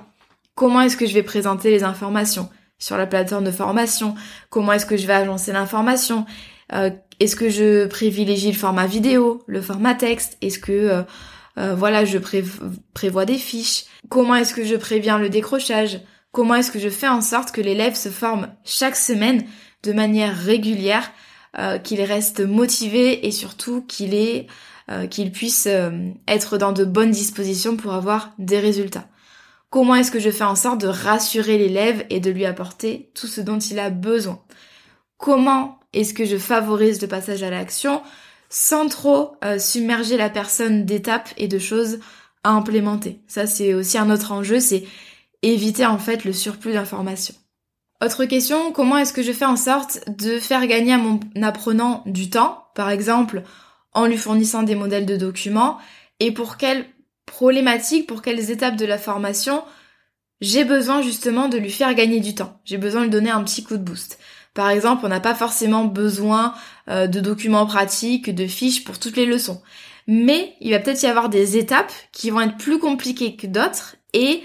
Comment 0.56 0.82
est-ce 0.82 0.98
que 0.98 1.06
je 1.06 1.14
vais 1.14 1.24
présenter 1.24 1.70
les 1.70 1.84
informations 1.84 2.50
sur 2.80 2.98
la 2.98 3.06
plateforme 3.06 3.44
de 3.44 3.52
formation? 3.52 4.16
Comment 4.50 4.74
est-ce 4.74 4.88
que 4.88 4.98
je 4.98 5.06
vais 5.06 5.14
agencer 5.14 5.52
l'information? 5.52 6.26
Euh, 6.74 6.90
est-ce 7.20 7.36
que 7.36 7.50
je 7.50 7.86
privilégie 7.86 8.52
le 8.52 8.58
format 8.58 8.88
vidéo, 8.88 9.44
le 9.46 9.62
format 9.62 9.94
texte? 9.94 10.38
Est-ce 10.42 10.58
que 10.58 11.04
euh, 11.58 11.76
voilà, 11.76 12.04
je 12.04 12.18
prévois 12.94 13.26
des 13.26 13.38
fiches? 13.38 13.86
Comment 14.10 14.36
est-ce 14.36 14.56
que 14.56 14.66
je 14.66 14.76
préviens 14.76 15.20
le 15.20 15.30
décrochage? 15.30 16.00
Comment 16.32 16.56
est-ce 16.56 16.72
que 16.72 16.80
je 16.80 16.90
fais 16.90 17.08
en 17.08 17.22
sorte 17.22 17.52
que 17.52 17.62
l'élève 17.62 17.96
se 17.96 18.10
forme 18.10 18.50
chaque 18.64 18.96
semaine 18.96 19.46
de 19.84 19.94
manière 19.94 20.36
régulière, 20.36 21.12
qu'il 21.84 22.02
reste 22.02 22.42
motivé 22.42 23.26
et 23.26 23.32
surtout 23.32 23.82
qu'il 23.82 24.14
est 24.14 24.48
qu'il 25.10 25.32
puisse 25.32 25.68
être 26.28 26.58
dans 26.58 26.72
de 26.72 26.86
bonnes 26.86 27.12
dispositions 27.12 27.76
pour 27.76 27.94
avoir 27.94 28.34
des 28.38 28.60
résultats. 28.60 29.08
Comment 29.70 29.96
est-ce 29.96 30.12
que 30.12 30.20
je 30.20 30.30
fais 30.30 30.44
en 30.44 30.56
sorte 30.56 30.80
de 30.80 30.88
rassurer 30.88 31.58
l'élève 31.58 32.06
et 32.10 32.20
de 32.20 32.32
lui 32.32 32.46
apporter 32.46 33.12
tout 33.16 33.28
ce 33.28 33.42
dont 33.42 33.60
il 33.60 33.80
a 33.80 33.90
besoin? 33.90 34.42
Comment 35.18 35.80
est-ce 35.94 36.14
que 36.14 36.26
je 36.26 36.38
favorise 36.38 37.02
le 37.02 37.08
passage 37.08 37.44
à 37.44 37.50
l'action 37.50 38.02
sans 38.50 38.88
trop 38.88 39.36
euh, 39.44 39.60
submerger 39.60 40.16
la 40.16 40.30
personne 40.30 40.86
d'étapes 40.86 41.34
et 41.38 41.48
de 41.50 41.60
choses 41.60 42.00
à 42.44 42.52
implémenter? 42.52 43.20
Ça 43.28 43.46
c'est 43.46 43.74
aussi 43.74 43.98
un 43.98 44.10
autre 44.10 44.32
enjeu, 44.32 44.60
c'est 44.60 44.86
éviter 45.42 45.86
en 45.86 45.98
fait 45.98 46.24
le 46.26 46.34
surplus 46.34 46.74
d'informations. 46.74 47.36
Autre 48.04 48.26
question, 48.26 48.72
comment 48.72 48.98
est-ce 48.98 49.14
que 49.14 49.24
je 49.24 49.32
fais 49.32 49.46
en 49.46 49.56
sorte 49.56 50.08
de 50.08 50.40
faire 50.40 50.68
gagner 50.68 50.94
à 50.94 50.98
mon 50.98 51.20
apprenant 51.42 52.04
du 52.06 52.30
temps, 52.30 52.66
par 52.76 52.90
exemple 52.90 53.44
en 53.94 54.06
lui 54.06 54.18
fournissant 54.18 54.62
des 54.62 54.76
modèles 54.76 55.08
de 55.08 55.18
documents, 55.18 55.80
et 56.20 56.32
pour 56.32 56.58
quelles 56.58 56.86
problématiques, 57.26 58.06
pour 58.06 58.22
quelles 58.22 58.52
étapes 58.52 58.76
de 58.76 58.86
la 58.86 59.00
formation 59.00 59.64
j'ai 60.40 60.66
besoin 60.66 61.02
justement 61.02 61.50
de 61.50 61.58
lui 61.58 61.72
faire 61.72 61.94
gagner 61.96 62.20
du 62.20 62.36
temps? 62.36 62.60
J'ai 62.64 62.78
besoin 62.78 63.02
de 63.02 63.06
lui 63.06 63.12
donner 63.12 63.32
un 63.32 63.44
petit 63.44 63.64
coup 63.64 63.78
de 63.78 63.84
boost. 63.84 64.20
Par 64.54 64.70
exemple, 64.70 65.06
on 65.06 65.10
n'a 65.10 65.20
pas 65.20 65.36
forcément 65.36 65.86
besoin 65.86 66.54
euh, 66.90 67.08
de 67.08 67.20
documents 67.20 67.66
pratiques, 67.66 68.34
de 68.34 68.48
fiches 68.48 68.84
pour 68.84 69.00
toutes 69.00 69.18
les 69.18 69.26
leçons. 69.26 69.62
Mais 70.08 70.56
il 70.62 70.72
va 70.72 70.80
peut-être 70.80 71.02
y 71.04 71.08
avoir 71.08 71.30
des 71.30 71.58
étapes 71.58 71.92
qui 72.12 72.30
vont 72.30 72.42
être 72.42 72.58
plus 72.58 72.80
compliquées 72.80 73.36
que 73.36 73.48
d'autres 73.48 73.96
et 74.14 74.44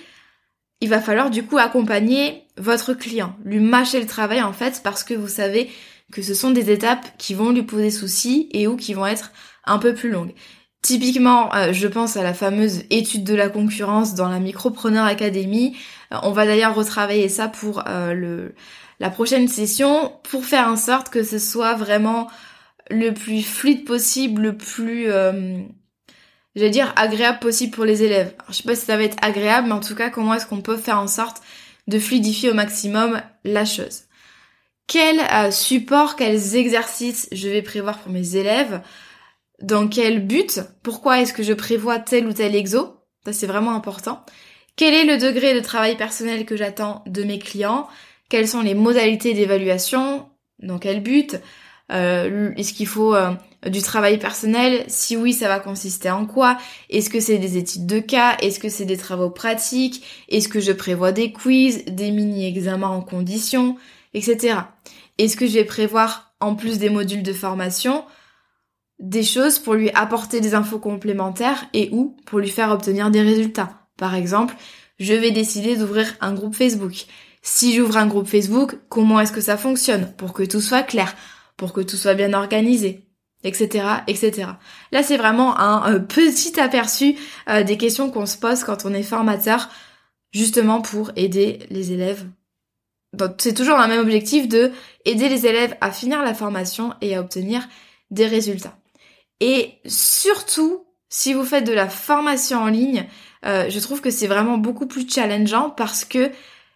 il 0.82 0.88
va 0.88 1.00
falloir 1.00 1.30
du 1.30 1.44
coup 1.44 1.58
accompagner 1.58 2.42
votre 2.58 2.92
client, 2.92 3.36
lui 3.44 3.60
mâcher 3.60 4.00
le 4.00 4.06
travail 4.06 4.42
en 4.42 4.52
fait 4.52 4.80
parce 4.82 5.04
que 5.04 5.14
vous 5.14 5.28
savez 5.28 5.70
que 6.12 6.22
ce 6.22 6.34
sont 6.34 6.50
des 6.50 6.72
étapes 6.72 7.06
qui 7.18 7.34
vont 7.34 7.52
lui 7.52 7.62
poser 7.62 7.90
souci 7.90 8.48
et 8.50 8.66
ou 8.66 8.76
qui 8.76 8.92
vont 8.92 9.06
être 9.06 9.30
un 9.64 9.78
peu 9.78 9.94
plus 9.94 10.10
longues. 10.10 10.34
Typiquement, 10.82 11.54
euh, 11.54 11.72
je 11.72 11.86
pense 11.86 12.16
à 12.16 12.24
la 12.24 12.34
fameuse 12.34 12.82
étude 12.90 13.22
de 13.22 13.34
la 13.36 13.48
concurrence 13.48 14.16
dans 14.16 14.28
la 14.28 14.40
Micropreneur 14.40 15.06
Academy. 15.06 15.76
Euh, 16.12 16.16
on 16.24 16.32
va 16.32 16.46
d'ailleurs 16.46 16.74
retravailler 16.74 17.28
ça 17.28 17.46
pour 17.46 17.84
euh, 17.86 18.12
le, 18.12 18.56
la 18.98 19.08
prochaine 19.08 19.46
session 19.46 20.12
pour 20.24 20.44
faire 20.44 20.66
en 20.66 20.76
sorte 20.76 21.10
que 21.10 21.22
ce 21.22 21.38
soit 21.38 21.74
vraiment 21.74 22.28
le 22.90 23.12
plus 23.12 23.42
fluide 23.42 23.84
possible, 23.84 24.42
le 24.42 24.56
plus, 24.56 25.06
j'allais 26.54 26.70
dire, 26.70 26.92
agréable 26.96 27.38
possible 27.38 27.74
pour 27.74 27.84
les 27.84 28.02
élèves. 28.02 28.34
je 28.48 28.54
sais 28.54 28.62
pas 28.62 28.74
si 28.74 28.86
ça 28.86 28.96
va 28.96 29.04
être 29.04 29.16
agréable, 29.22 29.68
mais 29.68 29.74
en 29.74 29.80
tout 29.80 29.94
cas, 29.94 30.10
comment 30.10 30.34
est-ce 30.34 30.46
qu'on 30.46 30.60
peut 30.60 30.76
faire 30.76 30.98
en 30.98 31.08
sorte 31.08 31.42
de 31.88 31.98
fluidifier 31.98 32.50
au 32.50 32.54
maximum 32.54 33.20
la 33.44 33.64
chose? 33.64 34.02
Quel 34.86 35.52
support, 35.52 36.16
quels 36.16 36.56
exercices 36.56 37.28
je 37.32 37.48
vais 37.48 37.62
prévoir 37.62 37.98
pour 37.98 38.12
mes 38.12 38.36
élèves? 38.36 38.82
Dans 39.62 39.88
quel 39.88 40.26
but, 40.26 40.60
pourquoi 40.82 41.20
est-ce 41.20 41.32
que 41.32 41.42
je 41.42 41.52
prévois 41.52 41.98
tel 41.98 42.26
ou 42.26 42.32
tel 42.32 42.54
exo, 42.56 42.96
ça 43.24 43.32
c'est 43.32 43.46
vraiment 43.46 43.74
important. 43.74 44.24
Quel 44.76 44.92
est 44.94 45.04
le 45.04 45.18
degré 45.18 45.54
de 45.54 45.60
travail 45.60 45.96
personnel 45.96 46.44
que 46.44 46.56
j'attends 46.56 47.04
de 47.06 47.22
mes 47.22 47.38
clients? 47.38 47.88
Quelles 48.28 48.48
sont 48.48 48.62
les 48.62 48.74
modalités 48.74 49.34
d'évaluation? 49.34 50.28
Dans 50.58 50.78
quel 50.78 51.00
but? 51.00 51.36
Euh, 51.92 52.52
Est-ce 52.56 52.72
qu'il 52.72 52.86
faut 52.86 53.14
euh, 53.14 53.30
du 53.68 53.82
travail 53.82 54.18
personnel? 54.18 54.84
Si 54.88 55.16
oui, 55.16 55.32
ça 55.32 55.48
va 55.48 55.60
consister 55.60 56.10
en 56.10 56.26
quoi? 56.26 56.58
Est-ce 56.90 57.10
que 57.10 57.20
c'est 57.20 57.38
des 57.38 57.56
études 57.56 57.86
de 57.86 58.00
cas? 58.00 58.36
Est-ce 58.40 58.58
que 58.58 58.68
c'est 58.68 58.84
des 58.84 58.96
travaux 58.96 59.30
pratiques? 59.30 60.04
Est-ce 60.28 60.48
que 60.48 60.60
je 60.60 60.72
prévois 60.72 61.12
des 61.12 61.32
quiz, 61.32 61.84
des 61.86 62.10
mini-examens 62.10 62.88
en 62.88 63.02
conditions, 63.02 63.76
etc. 64.14 64.56
Est-ce 65.18 65.36
que 65.36 65.46
je 65.46 65.54
vais 65.54 65.64
prévoir, 65.64 66.34
en 66.40 66.54
plus 66.54 66.78
des 66.78 66.90
modules 66.90 67.22
de 67.22 67.32
formation, 67.32 68.04
des 68.98 69.22
choses 69.22 69.58
pour 69.58 69.74
lui 69.74 69.90
apporter 69.90 70.40
des 70.40 70.54
infos 70.54 70.78
complémentaires 70.78 71.66
et 71.72 71.88
ou 71.92 72.16
pour 72.26 72.38
lui 72.38 72.48
faire 72.48 72.70
obtenir 72.70 73.10
des 73.10 73.22
résultats? 73.22 73.86
Par 73.96 74.14
exemple, 74.14 74.56
je 74.98 75.14
vais 75.14 75.30
décider 75.30 75.76
d'ouvrir 75.76 76.14
un 76.20 76.32
groupe 76.32 76.54
Facebook. 76.54 77.06
Si 77.42 77.74
j'ouvre 77.74 77.96
un 77.96 78.06
groupe 78.06 78.28
Facebook, 78.28 78.78
comment 78.88 79.20
est-ce 79.20 79.32
que 79.32 79.40
ça 79.40 79.56
fonctionne? 79.56 80.12
Pour 80.16 80.32
que 80.32 80.44
tout 80.44 80.60
soit 80.60 80.82
clair, 80.82 81.14
pour 81.62 81.72
que 81.72 81.80
tout 81.80 81.96
soit 81.96 82.14
bien 82.14 82.32
organisé, 82.32 83.06
etc., 83.44 83.86
etc. 84.08 84.48
Là, 84.90 85.04
c'est 85.04 85.16
vraiment 85.16 85.56
un, 85.56 86.00
petit 86.00 86.58
aperçu 86.58 87.14
euh, 87.48 87.62
des 87.62 87.76
questions 87.76 88.10
qu'on 88.10 88.26
se 88.26 88.36
pose 88.36 88.64
quand 88.64 88.84
on 88.84 88.92
est 88.92 89.04
formateur, 89.04 89.68
justement 90.32 90.80
pour 90.80 91.12
aider 91.14 91.60
les 91.70 91.92
élèves. 91.92 92.26
C'est 93.38 93.54
toujours 93.54 93.78
un 93.78 93.86
même 93.86 94.00
objectif 94.00 94.48
de 94.48 94.72
aider 95.04 95.28
les 95.28 95.46
élèves 95.46 95.76
à 95.80 95.92
finir 95.92 96.24
la 96.24 96.34
formation 96.34 96.94
et 97.00 97.14
à 97.14 97.20
obtenir 97.20 97.68
des 98.10 98.26
résultats. 98.26 98.76
Et 99.38 99.74
surtout, 99.86 100.84
si 101.10 101.32
vous 101.32 101.44
faites 101.44 101.64
de 101.64 101.72
la 101.72 101.88
formation 101.88 102.58
en 102.58 102.66
ligne, 102.66 103.06
euh, 103.46 103.70
je 103.70 103.78
trouve 103.78 104.00
que 104.00 104.10
c'est 104.10 104.26
vraiment 104.26 104.58
beaucoup 104.58 104.88
plus 104.88 105.08
challengeant 105.08 105.70
parce 105.70 106.04
que 106.04 106.32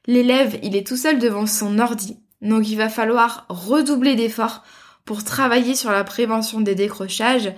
l'élève, 0.07 0.61
il 0.63 0.77
est 0.77 0.87
tout 0.87 0.97
seul 0.97 1.19
devant 1.19 1.47
son 1.47 1.81
ordi. 1.81 2.19
Donc 2.43 2.69
il 2.69 2.77
va 2.77 2.89
falloir 2.89 3.47
redoubler 3.49 4.15
d'efforts 4.15 4.63
pour 5.05 5.25
travailler 5.25 5.75
sur 5.75 5.91
la 5.91 6.05
prévention 6.05 6.61
des 6.61 6.75
décrochages, 6.75 7.53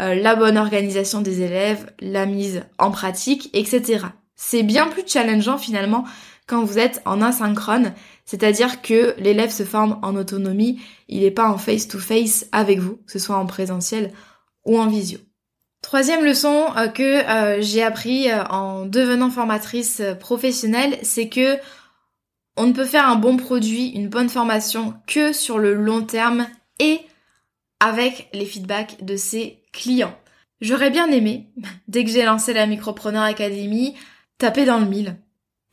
euh, 0.00 0.14
la 0.14 0.34
bonne 0.36 0.56
organisation 0.56 1.20
des 1.20 1.42
élèves, 1.42 1.92
la 2.00 2.24
mise 2.24 2.62
en 2.78 2.90
pratique, 2.90 3.50
etc. 3.52 4.06
C'est 4.34 4.62
bien 4.62 4.86
plus 4.86 5.02
challengeant 5.06 5.58
finalement 5.58 6.04
quand 6.46 6.64
vous 6.64 6.78
êtes 6.78 7.02
en 7.04 7.22
asynchrone, 7.22 7.92
c'est-à-dire 8.24 8.82
que 8.82 9.14
l'élève 9.18 9.50
se 9.50 9.62
forme 9.64 9.98
en 10.02 10.14
autonomie, 10.14 10.80
il 11.08 11.20
n'est 11.20 11.30
pas 11.30 11.48
en 11.48 11.58
face-to-face 11.58 12.46
avec 12.52 12.78
vous, 12.78 12.96
que 13.06 13.12
ce 13.12 13.18
soit 13.18 13.36
en 13.36 13.46
présentiel 13.46 14.12
ou 14.64 14.78
en 14.78 14.86
visio. 14.86 15.18
Troisième 15.82 16.24
leçon 16.24 16.66
euh, 16.76 16.88
que 16.88 17.02
euh, 17.02 17.60
j'ai 17.60 17.82
appris 17.82 18.28
en 18.50 18.86
devenant 18.86 19.30
formatrice 19.30 20.02
professionnelle, 20.20 20.98
c'est 21.02 21.28
que 21.28 21.58
on 22.56 22.66
ne 22.66 22.72
peut 22.72 22.84
faire 22.84 23.08
un 23.08 23.16
bon 23.16 23.36
produit, 23.36 23.88
une 23.88 24.08
bonne 24.08 24.28
formation 24.28 24.94
que 25.06 25.32
sur 25.32 25.58
le 25.58 25.74
long 25.74 26.02
terme 26.02 26.46
et 26.78 27.00
avec 27.80 28.28
les 28.32 28.46
feedbacks 28.46 29.04
de 29.04 29.16
ses 29.16 29.62
clients. 29.72 30.16
J'aurais 30.60 30.90
bien 30.90 31.10
aimé, 31.10 31.48
dès 31.88 32.04
que 32.04 32.10
j'ai 32.10 32.24
lancé 32.24 32.52
la 32.52 32.66
Micropreneur 32.66 33.22
Academy, 33.22 33.94
taper 34.38 34.64
dans 34.64 34.78
le 34.78 34.86
mille. 34.86 35.16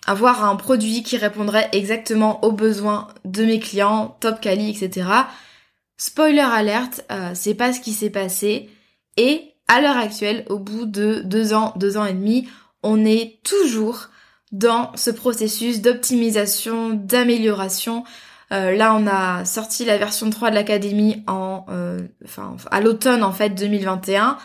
Avoir 0.08 0.44
un 0.46 0.56
produit 0.56 1.04
qui 1.04 1.18
répondrait 1.18 1.70
exactement 1.74 2.44
aux 2.44 2.52
besoins 2.52 3.08
de 3.24 3.46
mes 3.46 3.60
clients, 3.60 4.18
top 4.20 4.42
quali, 4.42 4.72
etc. 4.72 5.08
Spoiler 5.98 6.40
alerte, 6.40 7.06
c'est 7.36 7.54
pas 7.54 7.72
ce 7.72 7.80
qui 7.80 7.94
s'est 7.94 8.10
passé. 8.10 8.72
Et 9.18 9.52
à 9.68 9.80
l'heure 9.80 9.98
actuelle, 9.98 10.44
au 10.50 10.58
bout 10.58 10.86
de 10.86 11.22
deux 11.24 11.54
ans, 11.54 11.74
deux 11.76 11.98
ans 11.98 12.06
et 12.06 12.14
demi, 12.14 12.48
on 12.82 13.06
est 13.06 13.40
toujours 13.44 14.08
dans 14.52 14.92
ce 14.96 15.12
processus 15.12 15.82
d'optimisation, 15.82 16.90
d'amélioration. 16.90 18.04
Euh, 18.52 18.76
là, 18.76 18.96
on 18.96 19.08
a 19.08 19.46
sorti 19.46 19.86
la 19.86 19.98
version 19.98 20.30
3 20.30 20.50
de 20.50 20.56
l'académie 20.56 21.24
en, 21.28 21.66
euh, 21.70 22.02
enfin, 22.26 22.56
à 22.70 22.82
l'automne 22.82 23.24
en 23.24 23.32
fait 23.32 23.50
2021. 23.50 24.38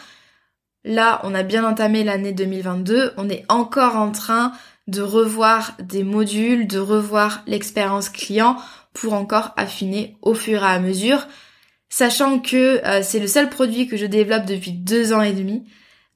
Là, 0.85 1.21
on 1.25 1.35
a 1.35 1.43
bien 1.43 1.65
entamé 1.65 2.05
l'année 2.05 2.33
2022. 2.33 3.15
On 3.17 3.29
est 3.29 3.45
encore 3.49 3.97
en 3.97 4.13
train 4.13 4.53
de 4.87 5.03
revoir 5.03 5.73
des 5.83 6.05
modules, 6.05 6.69
de 6.69 6.79
revoir 6.79 7.43
l'expérience 7.47 8.09
client 8.09 8.57
pour 8.93 9.15
encore 9.15 9.53
affiner 9.57 10.17
au 10.23 10.35
fur 10.35 10.63
et 10.63 10.67
à 10.67 10.79
mesure 10.79 11.27
sachant 11.89 12.41
que 12.41 12.85
euh, 12.85 13.03
c'est 13.03 13.21
le 13.21 13.27
seul 13.27 13.49
produit 13.49 13.87
que 13.87 13.97
je 13.97 14.07
développe 14.07 14.45
depuis 14.45 14.73
deux 14.73 15.13
ans 15.13 15.23
et 15.23 15.33
demi. 15.33 15.65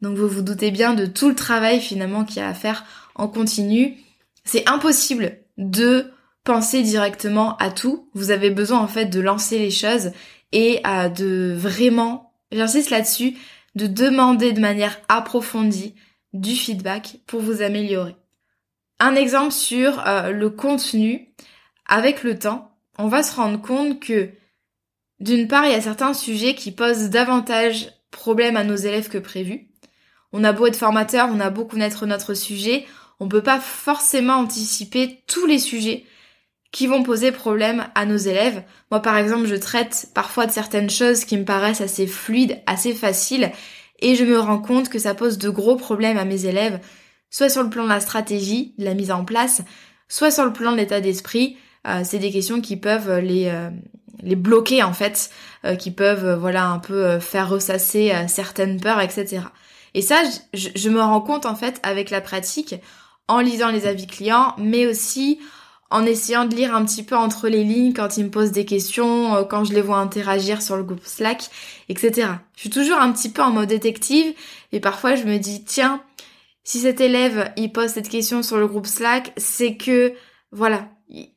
Donc 0.03 0.17
vous 0.17 0.29
vous 0.29 0.43
doutez 0.43 0.71
bien 0.71 0.95
de 0.95 1.07
tout 1.07 1.29
le 1.29 1.35
travail 1.35 1.81
finalement 1.81 2.25
qu'il 2.25 2.39
y 2.39 2.41
a 2.41 2.49
à 2.49 2.55
faire 2.55 2.85
en 3.21 3.29
continu. 3.29 3.97
C'est 4.45 4.69
impossible 4.69 5.39
de 5.59 6.11
penser 6.45 6.83
directement 6.83 7.57
à 7.59 7.71
tout. 7.71 8.09
Vous 8.15 8.31
avez 8.31 8.51
besoin 8.51 8.81
en 8.81 8.89
fait 8.89 9.07
de 9.07 9.21
lancer 9.21 9.59
les 9.59 9.71
choses 9.71 10.13
et 10.53 10.81
euh, 10.87 11.09
de 11.09 11.55
vraiment, 11.57 12.33
j'insiste 12.51 12.91
là-dessus, 12.91 13.37
de 13.75 13.87
demander 13.87 14.53
de 14.53 14.61
manière 14.61 15.01
approfondie 15.09 15.95
du 16.33 16.55
feedback 16.55 17.21
pour 17.27 17.41
vous 17.41 17.63
améliorer. 17.63 18.17
Un 18.99 19.15
exemple 19.15 19.53
sur 19.53 20.07
euh, 20.07 20.31
le 20.31 20.51
contenu, 20.51 21.29
avec 21.87 22.23
le 22.23 22.39
temps, 22.39 22.77
on 22.99 23.09
va 23.09 23.23
se 23.23 23.35
rendre 23.35 23.61
compte 23.61 24.01
que 24.01 24.31
d'une 25.21 25.49
part, 25.49 25.67
il 25.67 25.73
y 25.73 25.75
a 25.75 25.81
certains 25.81 26.15
sujets 26.15 26.55
qui 26.55 26.73
posent 26.73 27.11
davantage 27.11 27.93
problème 28.11 28.57
à 28.57 28.65
nos 28.65 28.77
élèves 28.77 29.09
que 29.09 29.19
prévu. 29.19 29.69
On 30.33 30.45
a 30.45 30.53
beau 30.53 30.67
être 30.67 30.77
formateur, 30.77 31.29
on 31.31 31.41
a 31.41 31.51
beau 31.51 31.65
connaître 31.65 32.07
notre 32.07 32.35
sujet, 32.35 32.87
on 33.21 33.29
peut 33.29 33.43
pas 33.43 33.61
forcément 33.61 34.35
anticiper 34.35 35.23
tous 35.27 35.47
les 35.47 35.59
sujets 35.59 36.05
qui 36.73 36.87
vont 36.87 37.03
poser 37.03 37.33
problème 37.33 37.87
à 37.95 38.07
nos 38.07 38.17
élèves. 38.17 38.63
Moi, 38.91 39.01
par 39.01 39.17
exemple, 39.17 39.47
je 39.47 39.57
traite 39.57 40.09
parfois 40.15 40.47
de 40.47 40.53
certaines 40.53 40.91
choses 40.91 41.25
qui 41.25 41.37
me 41.37 41.45
paraissent 41.45 41.81
assez 41.81 42.07
fluides, 42.07 42.61
assez 42.67 42.95
faciles, 42.95 43.51
et 44.01 44.15
je 44.15 44.25
me 44.25 44.39
rends 44.39 44.61
compte 44.61 44.89
que 44.89 44.99
ça 44.99 45.15
pose 45.15 45.39
de 45.39 45.51
gros 45.51 45.77
problèmes 45.77 46.17
à 46.17 46.25
mes 46.25 46.47
élèves, 46.47 46.81
soit 47.29 47.51
sur 47.51 47.63
le 47.63 47.71
plan 47.71 47.85
de 47.85 47.89
la 47.89 48.01
stratégie, 48.01 48.75
de 48.79 48.85
la 48.85 48.95
mise 48.95 49.11
en 49.11 49.25
place, 49.25 49.63
soit 50.09 50.31
sur 50.31 50.45
le 50.45 50.53
plan 50.53 50.73
de 50.73 50.77
l'état 50.77 51.01
d'esprit. 51.01 51.57
Euh, 51.87 52.03
c'est 52.05 52.19
des 52.19 52.31
questions 52.31 52.61
qui 52.61 52.77
peuvent 52.77 53.19
les, 53.19 53.47
euh, 53.47 53.71
bloquer 54.37 54.83
en 54.83 54.93
fait, 54.93 55.31
euh, 55.65 55.77
qui 55.77 55.91
peuvent 55.91 56.39
voilà 56.39 56.67
un 56.67 56.79
peu 56.79 57.19
faire 57.21 57.49
ressasser 57.49 58.13
certaines 58.29 58.81
peurs, 58.81 59.01
etc. 59.01 59.43
Et 59.95 60.03
ça, 60.03 60.23
je, 60.55 60.89
me 60.89 61.01
rends 61.01 61.21
compte 61.21 61.47
en 61.47 61.57
fait 61.57 61.81
avec 61.83 62.11
la 62.11 62.21
pratique, 62.21 62.77
en 63.31 63.41
lisant 63.41 63.71
les 63.71 63.87
avis 63.87 64.07
clients, 64.07 64.55
mais 64.59 64.87
aussi 64.87 65.39
en 65.91 66.05
essayant 66.05 66.45
de 66.45 66.55
lire 66.55 66.75
un 66.75 66.85
petit 66.85 67.03
peu 67.03 67.17
entre 67.17 67.49
les 67.49 67.65
lignes 67.65 67.93
quand 67.93 68.17
ils 68.17 68.25
me 68.25 68.31
posent 68.31 68.53
des 68.53 68.65
questions, 68.65 69.45
quand 69.49 69.65
je 69.65 69.73
les 69.73 69.81
vois 69.81 69.99
interagir 69.99 70.63
sur 70.63 70.77
le 70.77 70.85
groupe 70.85 71.05
Slack, 71.05 71.51
etc. 71.89 72.29
Je 72.55 72.61
suis 72.61 72.71
toujours 72.71 72.99
un 72.99 73.11
petit 73.13 73.29
peu 73.29 73.43
en 73.43 73.51
mode 73.51 73.69
détective 73.69 74.33
et 74.73 74.81
parfois 74.81 75.17
je 75.17 75.25
me 75.25 75.39
dis 75.39 75.65
tiens, 75.65 76.01
si 76.63 76.79
cet 76.81 77.01
élève 77.01 77.53
il 77.57 77.73
pose 77.73 77.91
cette 77.91 78.09
question 78.09 78.43
sur 78.43 78.59
le 78.59 78.69
groupe 78.69 78.87
Slack, 78.87 79.33
c'est 79.37 79.77
que 79.77 80.13
voilà, 80.53 80.89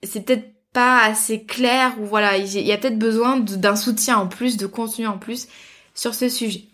c'est 0.03 0.25
peut-être 0.25 0.53
pas 0.71 1.03
assez 1.03 1.43
clair 1.43 1.93
ou 1.99 2.05
voilà, 2.05 2.37
il 2.37 2.47
y 2.47 2.71
a 2.71 2.77
peut-être 2.77 2.99
besoin 2.99 3.37
d'un 3.37 3.75
soutien 3.75 4.17
en 4.17 4.27
plus, 4.27 4.57
de 4.57 4.67
contenu 4.67 5.07
en 5.07 5.17
plus 5.17 5.47
sur 5.95 6.13
ce 6.13 6.29
sujet. 6.29 6.65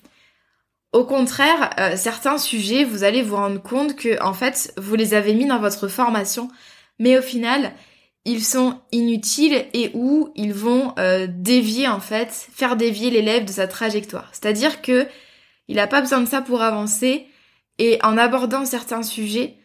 Au 0.92 1.06
contraire, 1.06 1.70
euh, 1.80 1.96
certains 1.96 2.40
sujets, 2.40 2.84
vous 2.84 3.04
allez 3.04 3.22
vous 3.22 3.36
rendre 3.36 3.62
compte 3.62 3.96
que 3.96 4.22
en 4.24 4.34
fait, 4.34 4.74
vous 4.78 4.96
les 4.96 5.14
avez 5.14 5.36
mis 5.36 5.46
dans 5.46 5.60
votre 5.60 5.88
formation, 5.88 6.50
mais 6.98 7.18
au 7.20 7.22
final, 7.22 7.74
ils 8.26 8.44
sont 8.44 8.82
inutiles 8.92 9.68
et 9.74 9.92
où 9.94 10.32
ils 10.36 10.54
vont 10.54 10.94
euh, 10.98 11.28
dévier 11.30 11.88
en 11.88 12.00
fait, 12.00 12.32
faire 12.32 12.76
dévier 12.76 13.12
l'élève 13.12 13.46
de 13.46 13.52
sa 13.52 13.68
trajectoire. 13.68 14.30
C'est-à-dire 14.32 14.82
que 14.82 15.08
il 15.68 15.76
n'a 15.76 15.86
pas 15.88 16.02
besoin 16.02 16.22
de 16.22 16.28
ça 16.28 16.42
pour 16.42 16.64
avancer 16.64 17.28
et 17.78 18.00
en 18.04 18.18
abordant 18.18 18.66
certains 18.66 19.04
sujets, 19.04 19.58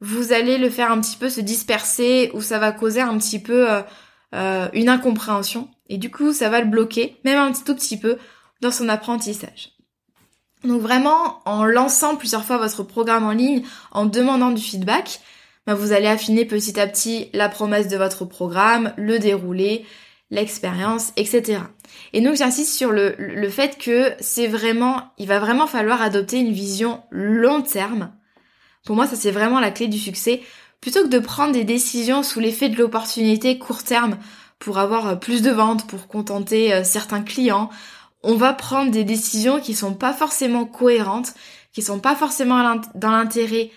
vous 0.00 0.32
allez 0.32 0.56
le 0.56 0.70
faire 0.70 0.90
un 0.90 1.00
petit 1.00 1.16
peu 1.16 1.28
se 1.28 1.42
disperser 1.42 2.30
ou 2.32 2.40
ça 2.40 2.58
va 2.58 2.72
causer 2.72 3.02
un 3.02 3.16
petit 3.18 3.38
peu 3.38 3.68
euh, 4.34 4.68
une 4.72 4.88
incompréhension. 4.88 5.68
Et 5.88 5.98
du 5.98 6.10
coup, 6.10 6.32
ça 6.32 6.48
va 6.48 6.60
le 6.60 6.66
bloquer, 6.66 7.20
même 7.24 7.38
un 7.38 7.52
tout 7.52 7.74
petit 7.74 7.98
peu, 7.98 8.16
dans 8.62 8.70
son 8.70 8.88
apprentissage. 8.88 9.72
Donc 10.64 10.80
vraiment, 10.80 11.40
en 11.44 11.64
lançant 11.64 12.16
plusieurs 12.16 12.44
fois 12.44 12.58
votre 12.58 12.82
programme 12.82 13.24
en 13.24 13.32
ligne, 13.32 13.62
en 13.90 14.06
demandant 14.06 14.50
du 14.50 14.62
feedback, 14.62 15.20
bah, 15.66 15.74
vous 15.74 15.92
allez 15.92 16.06
affiner 16.06 16.44
petit 16.44 16.78
à 16.78 16.86
petit 16.86 17.28
la 17.32 17.48
promesse 17.48 17.88
de 17.88 17.96
votre 17.96 18.24
programme, 18.24 18.92
le 18.96 19.18
déroulé, 19.18 19.84
l'expérience, 20.30 21.12
etc. 21.16 21.60
Et 22.12 22.20
donc 22.20 22.36
j'insiste 22.36 22.74
sur 22.74 22.90
le, 22.90 23.14
le 23.18 23.48
fait 23.48 23.78
que 23.78 24.12
c'est 24.20 24.46
vraiment, 24.46 25.12
il 25.18 25.28
va 25.28 25.38
vraiment 25.38 25.66
falloir 25.66 26.00
adopter 26.00 26.38
une 26.38 26.52
vision 26.52 27.02
long 27.10 27.62
terme. 27.62 28.12
Pour 28.84 28.96
moi, 28.96 29.06
ça 29.06 29.16
c'est 29.16 29.30
vraiment 29.30 29.60
la 29.60 29.70
clé 29.70 29.88
du 29.88 29.98
succès. 29.98 30.42
Plutôt 30.80 31.02
que 31.04 31.08
de 31.08 31.18
prendre 31.20 31.52
des 31.52 31.64
décisions 31.64 32.24
sous 32.24 32.40
l'effet 32.40 32.68
de 32.68 32.76
l'opportunité 32.76 33.58
court 33.58 33.84
terme 33.84 34.16
pour 34.58 34.78
avoir 34.78 35.20
plus 35.20 35.42
de 35.42 35.50
ventes, 35.50 35.86
pour 35.86 36.08
contenter 36.08 36.72
euh, 36.72 36.82
certains 36.82 37.22
clients, 37.22 37.70
on 38.22 38.36
va 38.36 38.52
prendre 38.52 38.90
des 38.90 39.04
décisions 39.04 39.60
qui 39.60 39.74
sont 39.74 39.94
pas 39.94 40.12
forcément 40.12 40.64
cohérentes, 40.64 41.34
qui 41.72 41.82
sont 41.82 42.00
pas 42.00 42.14
forcément 42.14 42.80
dans 42.94 43.10
l'intérêt 43.10 43.70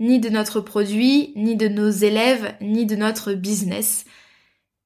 ni 0.00 0.18
de 0.18 0.28
notre 0.28 0.60
produit, 0.60 1.32
ni 1.36 1.56
de 1.56 1.68
nos 1.68 1.90
élèves, 1.90 2.54
ni 2.60 2.86
de 2.86 2.96
notre 2.96 3.32
business. 3.34 4.04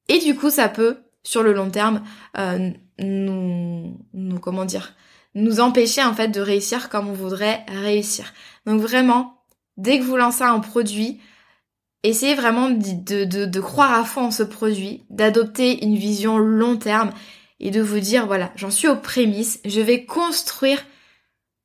Et 0.07 0.19
du 0.19 0.35
coup, 0.35 0.49
ça 0.49 0.69
peut, 0.69 0.97
sur 1.23 1.41
le 1.41 1.53
long 1.53 1.69
terme, 1.69 2.03
euh, 2.37 2.69
nous, 2.99 3.97
nous, 4.13 4.39
comment 4.39 4.65
dire, 4.65 4.93
nous 5.35 5.59
empêcher 5.59 6.03
en 6.03 6.13
fait 6.13 6.27
de 6.27 6.41
réussir 6.41 6.89
comme 6.89 7.07
on 7.07 7.13
voudrait 7.13 7.65
réussir. 7.67 8.33
Donc 8.65 8.81
vraiment, 8.81 9.43
dès 9.77 9.99
que 9.99 10.03
vous 10.03 10.17
lancez 10.17 10.43
un 10.43 10.59
produit, 10.59 11.19
essayez 12.03 12.35
vraiment 12.35 12.69
de, 12.69 13.25
de, 13.25 13.45
de 13.45 13.59
croire 13.59 13.93
à 13.93 14.03
fond 14.03 14.25
en 14.25 14.31
ce 14.31 14.43
produit, 14.43 15.03
d'adopter 15.09 15.83
une 15.83 15.95
vision 15.95 16.37
long 16.37 16.77
terme 16.77 17.11
et 17.59 17.71
de 17.71 17.81
vous 17.81 17.99
dire, 17.99 18.25
voilà, 18.25 18.51
j'en 18.55 18.71
suis 18.71 18.87
aux 18.87 18.95
prémices, 18.95 19.59
je 19.65 19.81
vais 19.81 20.05
construire 20.05 20.83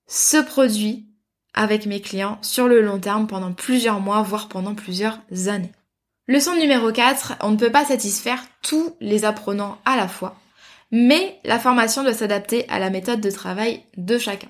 ce 0.07 0.37
produit 0.37 1.07
avec 1.55 1.87
mes 1.87 2.01
clients 2.01 2.39
sur 2.43 2.69
le 2.69 2.83
long 2.83 2.99
terme 2.99 3.27
pendant 3.27 3.53
plusieurs 3.53 4.01
mois, 4.01 4.23
voire 4.23 4.49
pendant 4.49 4.75
plusieurs 4.75 5.21
années. 5.47 5.73
Leçon 6.27 6.57
numéro 6.57 6.91
4, 6.91 7.35
on 7.41 7.51
ne 7.51 7.57
peut 7.57 7.71
pas 7.71 7.85
satisfaire 7.85 8.43
tous 8.63 8.97
les 9.01 9.25
apprenants 9.25 9.79
à 9.85 9.97
la 9.97 10.09
fois, 10.09 10.37
mais 10.91 11.39
la 11.45 11.59
formation 11.59 12.03
doit 12.03 12.15
s'adapter 12.15 12.69
à 12.69 12.79
la 12.79 12.91
méthode 12.91 13.21
de 13.21 13.31
travail 13.31 13.85
de 13.97 14.19
chacun. 14.19 14.49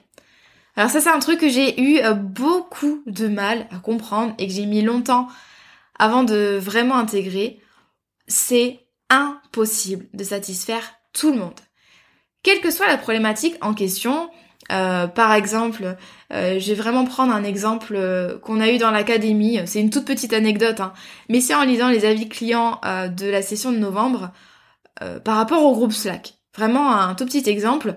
Alors 0.76 0.90
ça 0.90 1.00
c'est 1.00 1.10
un 1.10 1.18
truc 1.18 1.40
que 1.40 1.48
j'ai 1.48 1.80
eu 1.80 1.98
euh, 1.98 2.14
beaucoup 2.14 3.02
de 3.06 3.28
mal 3.28 3.68
à 3.70 3.78
comprendre 3.78 4.34
et 4.38 4.46
que 4.46 4.52
j'ai 4.52 4.66
mis 4.66 4.82
longtemps 4.82 5.28
avant 5.98 6.24
de 6.24 6.58
vraiment 6.60 6.96
intégrer. 6.96 7.60
C'est 8.26 8.80
impossible 9.10 10.06
de 10.14 10.24
satisfaire 10.24 10.94
tout 11.14 11.32
le 11.32 11.38
monde. 11.38 11.54
Quelle 12.42 12.60
que 12.60 12.70
soit 12.70 12.86
la 12.86 12.98
problématique 12.98 13.56
en 13.62 13.72
question, 13.72 14.28
euh, 14.72 15.06
par 15.06 15.32
exemple, 15.34 15.96
euh, 16.32 16.58
je 16.58 16.68
vais 16.68 16.74
vraiment 16.74 17.04
prendre 17.04 17.32
un 17.32 17.44
exemple 17.44 17.94
euh, 17.96 18.38
qu'on 18.38 18.60
a 18.60 18.70
eu 18.70 18.78
dans 18.78 18.90
l'académie. 18.90 19.60
C'est 19.66 19.80
une 19.80 19.90
toute 19.90 20.04
petite 20.04 20.32
anecdote, 20.32 20.80
hein. 20.80 20.92
mais 21.28 21.40
c'est 21.40 21.54
en 21.54 21.64
lisant 21.64 21.88
les 21.88 22.04
avis 22.04 22.28
clients 22.28 22.80
de 22.84 23.26
la 23.26 23.42
session 23.42 23.72
de 23.72 23.78
novembre 23.78 24.30
par 25.24 25.36
rapport 25.36 25.64
au 25.64 25.72
groupe 25.72 25.92
Slack. 25.92 26.34
Vraiment 26.56 26.92
un 26.92 27.14
tout 27.14 27.26
petit 27.26 27.48
exemple. 27.48 27.96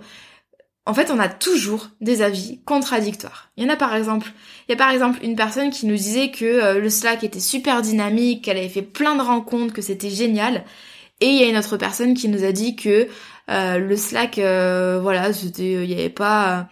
En 0.85 0.93
fait, 0.93 1.11
on 1.11 1.19
a 1.19 1.27
toujours 1.27 1.89
des 2.01 2.21
avis 2.21 2.61
contradictoires. 2.63 3.51
Il 3.55 3.63
y 3.63 3.67
en 3.67 3.73
a 3.73 3.75
par 3.75 3.93
exemple, 3.93 4.31
il 4.67 4.71
y 4.71 4.73
a 4.73 4.77
par 4.77 4.89
exemple 4.89 5.19
une 5.21 5.35
personne 5.35 5.69
qui 5.69 5.85
nous 5.85 5.95
disait 5.95 6.31
que 6.31 6.77
le 6.79 6.89
Slack 6.89 7.23
était 7.23 7.39
super 7.39 7.81
dynamique, 7.81 8.45
qu'elle 8.45 8.57
avait 8.57 8.69
fait 8.69 8.81
plein 8.81 9.15
de 9.15 9.21
rencontres, 9.21 9.73
que 9.73 9.81
c'était 9.81 10.09
génial. 10.09 10.63
Et 11.19 11.27
il 11.27 11.41
y 11.41 11.43
a 11.43 11.49
une 11.49 11.57
autre 11.57 11.77
personne 11.77 12.13
qui 12.13 12.29
nous 12.29 12.43
a 12.43 12.51
dit 12.51 12.75
que 12.75 13.07
euh, 13.49 13.77
le 13.79 13.95
Slack, 13.95 14.37
euh, 14.37 14.99
voilà, 15.01 15.33
c'était, 15.33 15.83
il 15.83 15.89
y 15.89 15.93
avait 15.93 16.09
pas, 16.09 16.67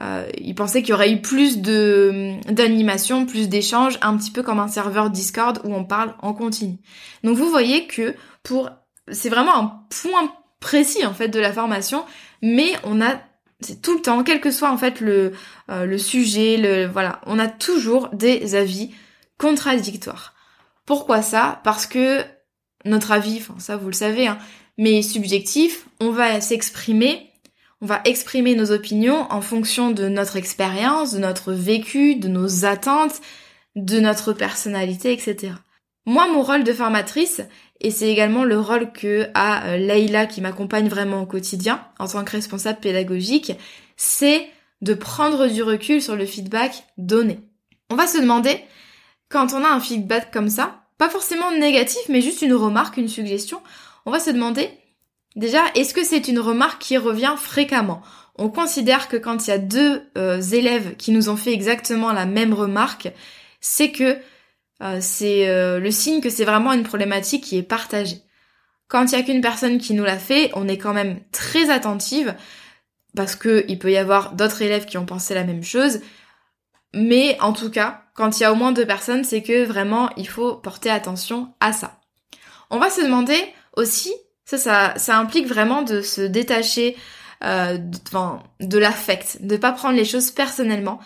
euh, 0.00 0.26
il 0.38 0.54
pensait 0.54 0.82
qu'il 0.82 0.90
y 0.90 0.92
aurait 0.92 1.12
eu 1.12 1.20
plus 1.22 1.58
de 1.58 2.34
d'animation, 2.50 3.26
plus 3.26 3.48
d'échanges, 3.48 3.98
un 4.02 4.16
petit 4.16 4.30
peu 4.30 4.42
comme 4.42 4.58
un 4.58 4.68
serveur 4.68 5.10
Discord 5.10 5.60
où 5.64 5.74
on 5.74 5.84
parle 5.84 6.14
en 6.20 6.34
continu. 6.34 6.78
Donc 7.24 7.36
vous 7.36 7.48
voyez 7.48 7.86
que 7.86 8.14
pour, 8.42 8.70
c'est 9.10 9.30
vraiment 9.30 9.56
un 9.56 9.80
point 9.88 10.32
précis 10.60 11.06
en 11.06 11.14
fait 11.14 11.28
de 11.28 11.40
la 11.40 11.52
formation, 11.52 12.04
mais 12.42 12.72
on 12.84 13.00
a 13.00 13.20
c'est 13.60 13.80
tout 13.80 13.94
le 13.94 14.02
temps, 14.02 14.22
quel 14.22 14.42
que 14.42 14.50
soit 14.50 14.70
en 14.70 14.76
fait 14.76 15.00
le, 15.00 15.32
le 15.68 15.96
sujet, 15.96 16.58
le 16.58 16.86
voilà, 16.86 17.22
on 17.24 17.38
a 17.38 17.48
toujours 17.48 18.10
des 18.12 18.54
avis 18.54 18.90
contradictoires. 19.38 20.34
Pourquoi 20.84 21.22
ça? 21.22 21.60
Parce 21.64 21.86
que 21.86 22.22
notre 22.84 23.12
avis, 23.12 23.38
enfin 23.38 23.58
ça 23.58 23.76
vous 23.76 23.86
le 23.86 23.92
savez, 23.92 24.26
hein, 24.26 24.38
mais 24.78 25.02
subjectif, 25.02 25.86
on 26.00 26.10
va 26.10 26.40
s'exprimer, 26.40 27.30
on 27.80 27.86
va 27.86 28.00
exprimer 28.04 28.54
nos 28.54 28.72
opinions 28.72 29.26
en 29.30 29.40
fonction 29.40 29.90
de 29.90 30.08
notre 30.08 30.36
expérience, 30.36 31.12
de 31.12 31.18
notre 31.18 31.52
vécu, 31.52 32.16
de 32.16 32.28
nos 32.28 32.64
attentes, 32.64 33.20
de 33.74 34.00
notre 34.00 34.32
personnalité, 34.32 35.12
etc. 35.12 35.54
Moi, 36.06 36.28
mon 36.28 36.42
rôle 36.42 36.64
de 36.64 36.72
formatrice, 36.72 37.42
et 37.80 37.90
c'est 37.90 38.10
également 38.10 38.44
le 38.44 38.58
rôle 38.58 38.92
que 38.92 39.28
a 39.34 39.66
euh, 39.66 39.76
Leïla 39.76 40.26
qui 40.26 40.40
m'accompagne 40.40 40.88
vraiment 40.88 41.22
au 41.22 41.26
quotidien 41.26 41.84
en 41.98 42.06
tant 42.06 42.24
que 42.24 42.32
responsable 42.32 42.80
pédagogique, 42.80 43.52
c'est 43.96 44.48
de 44.82 44.94
prendre 44.94 45.48
du 45.48 45.62
recul 45.62 46.00
sur 46.00 46.16
le 46.16 46.26
feedback 46.26 46.84
donné. 46.96 47.40
On 47.90 47.96
va 47.96 48.06
se 48.06 48.18
demander, 48.18 48.60
quand 49.28 49.52
on 49.52 49.64
a 49.64 49.68
un 49.68 49.80
feedback 49.80 50.30
comme 50.30 50.48
ça, 50.48 50.85
pas 50.98 51.08
forcément 51.08 51.52
négatif, 51.52 52.02
mais 52.08 52.20
juste 52.20 52.42
une 52.42 52.54
remarque, 52.54 52.96
une 52.96 53.08
suggestion, 53.08 53.60
on 54.06 54.10
va 54.10 54.20
se 54.20 54.30
demander 54.30 54.70
déjà, 55.34 55.62
est-ce 55.74 55.94
que 55.94 56.04
c'est 56.04 56.28
une 56.28 56.38
remarque 56.38 56.80
qui 56.80 56.96
revient 56.96 57.34
fréquemment? 57.36 58.02
On 58.36 58.48
considère 58.50 59.08
que 59.08 59.16
quand 59.16 59.46
il 59.46 59.50
y 59.50 59.52
a 59.52 59.58
deux 59.58 60.02
euh, 60.18 60.40
élèves 60.40 60.96
qui 60.96 61.10
nous 61.10 61.28
ont 61.28 61.36
fait 61.36 61.52
exactement 61.52 62.12
la 62.12 62.26
même 62.26 62.52
remarque, 62.52 63.12
c'est 63.60 63.90
que 63.90 64.18
euh, 64.82 64.98
c'est 65.00 65.48
euh, 65.48 65.80
le 65.80 65.90
signe 65.90 66.20
que 66.20 66.30
c'est 66.30 66.44
vraiment 66.44 66.72
une 66.72 66.82
problématique 66.82 67.44
qui 67.44 67.56
est 67.56 67.62
partagée. 67.62 68.20
Quand 68.88 69.10
il 69.10 69.18
y 69.18 69.20
a 69.20 69.22
qu'une 69.22 69.40
personne 69.40 69.78
qui 69.78 69.94
nous 69.94 70.04
l'a 70.04 70.18
fait, 70.18 70.50
on 70.54 70.68
est 70.68 70.78
quand 70.78 70.92
même 70.92 71.18
très 71.32 71.70
attentive 71.70 72.34
parce 73.16 73.34
que 73.34 73.64
il 73.68 73.78
peut 73.78 73.90
y 73.90 73.96
avoir 73.96 74.32
d'autres 74.32 74.62
élèves 74.62 74.84
qui 74.84 74.98
ont 74.98 75.06
pensé 75.06 75.34
la 75.34 75.44
même 75.44 75.64
chose. 75.64 76.00
Mais 76.98 77.36
en 77.42 77.52
tout 77.52 77.70
cas, 77.70 78.04
quand 78.14 78.38
il 78.38 78.42
y 78.42 78.46
a 78.46 78.52
au 78.52 78.54
moins 78.54 78.72
deux 78.72 78.86
personnes, 78.86 79.22
c'est 79.22 79.42
que 79.42 79.66
vraiment 79.66 80.08
il 80.16 80.26
faut 80.26 80.54
porter 80.54 80.88
attention 80.88 81.52
à 81.60 81.74
ça. 81.74 82.00
On 82.70 82.78
va 82.78 82.88
se 82.88 83.02
demander 83.02 83.38
aussi, 83.76 84.14
ça, 84.46 84.56
ça, 84.56 84.94
ça 84.96 85.18
implique 85.18 85.46
vraiment 85.46 85.82
de 85.82 86.00
se 86.00 86.22
détacher 86.22 86.96
euh, 87.44 87.76
de, 87.76 88.66
de 88.66 88.78
l'affect, 88.78 89.42
de 89.42 89.58
pas 89.58 89.72
prendre 89.72 89.94
les 89.94 90.06
choses 90.06 90.30
personnellement 90.30 90.98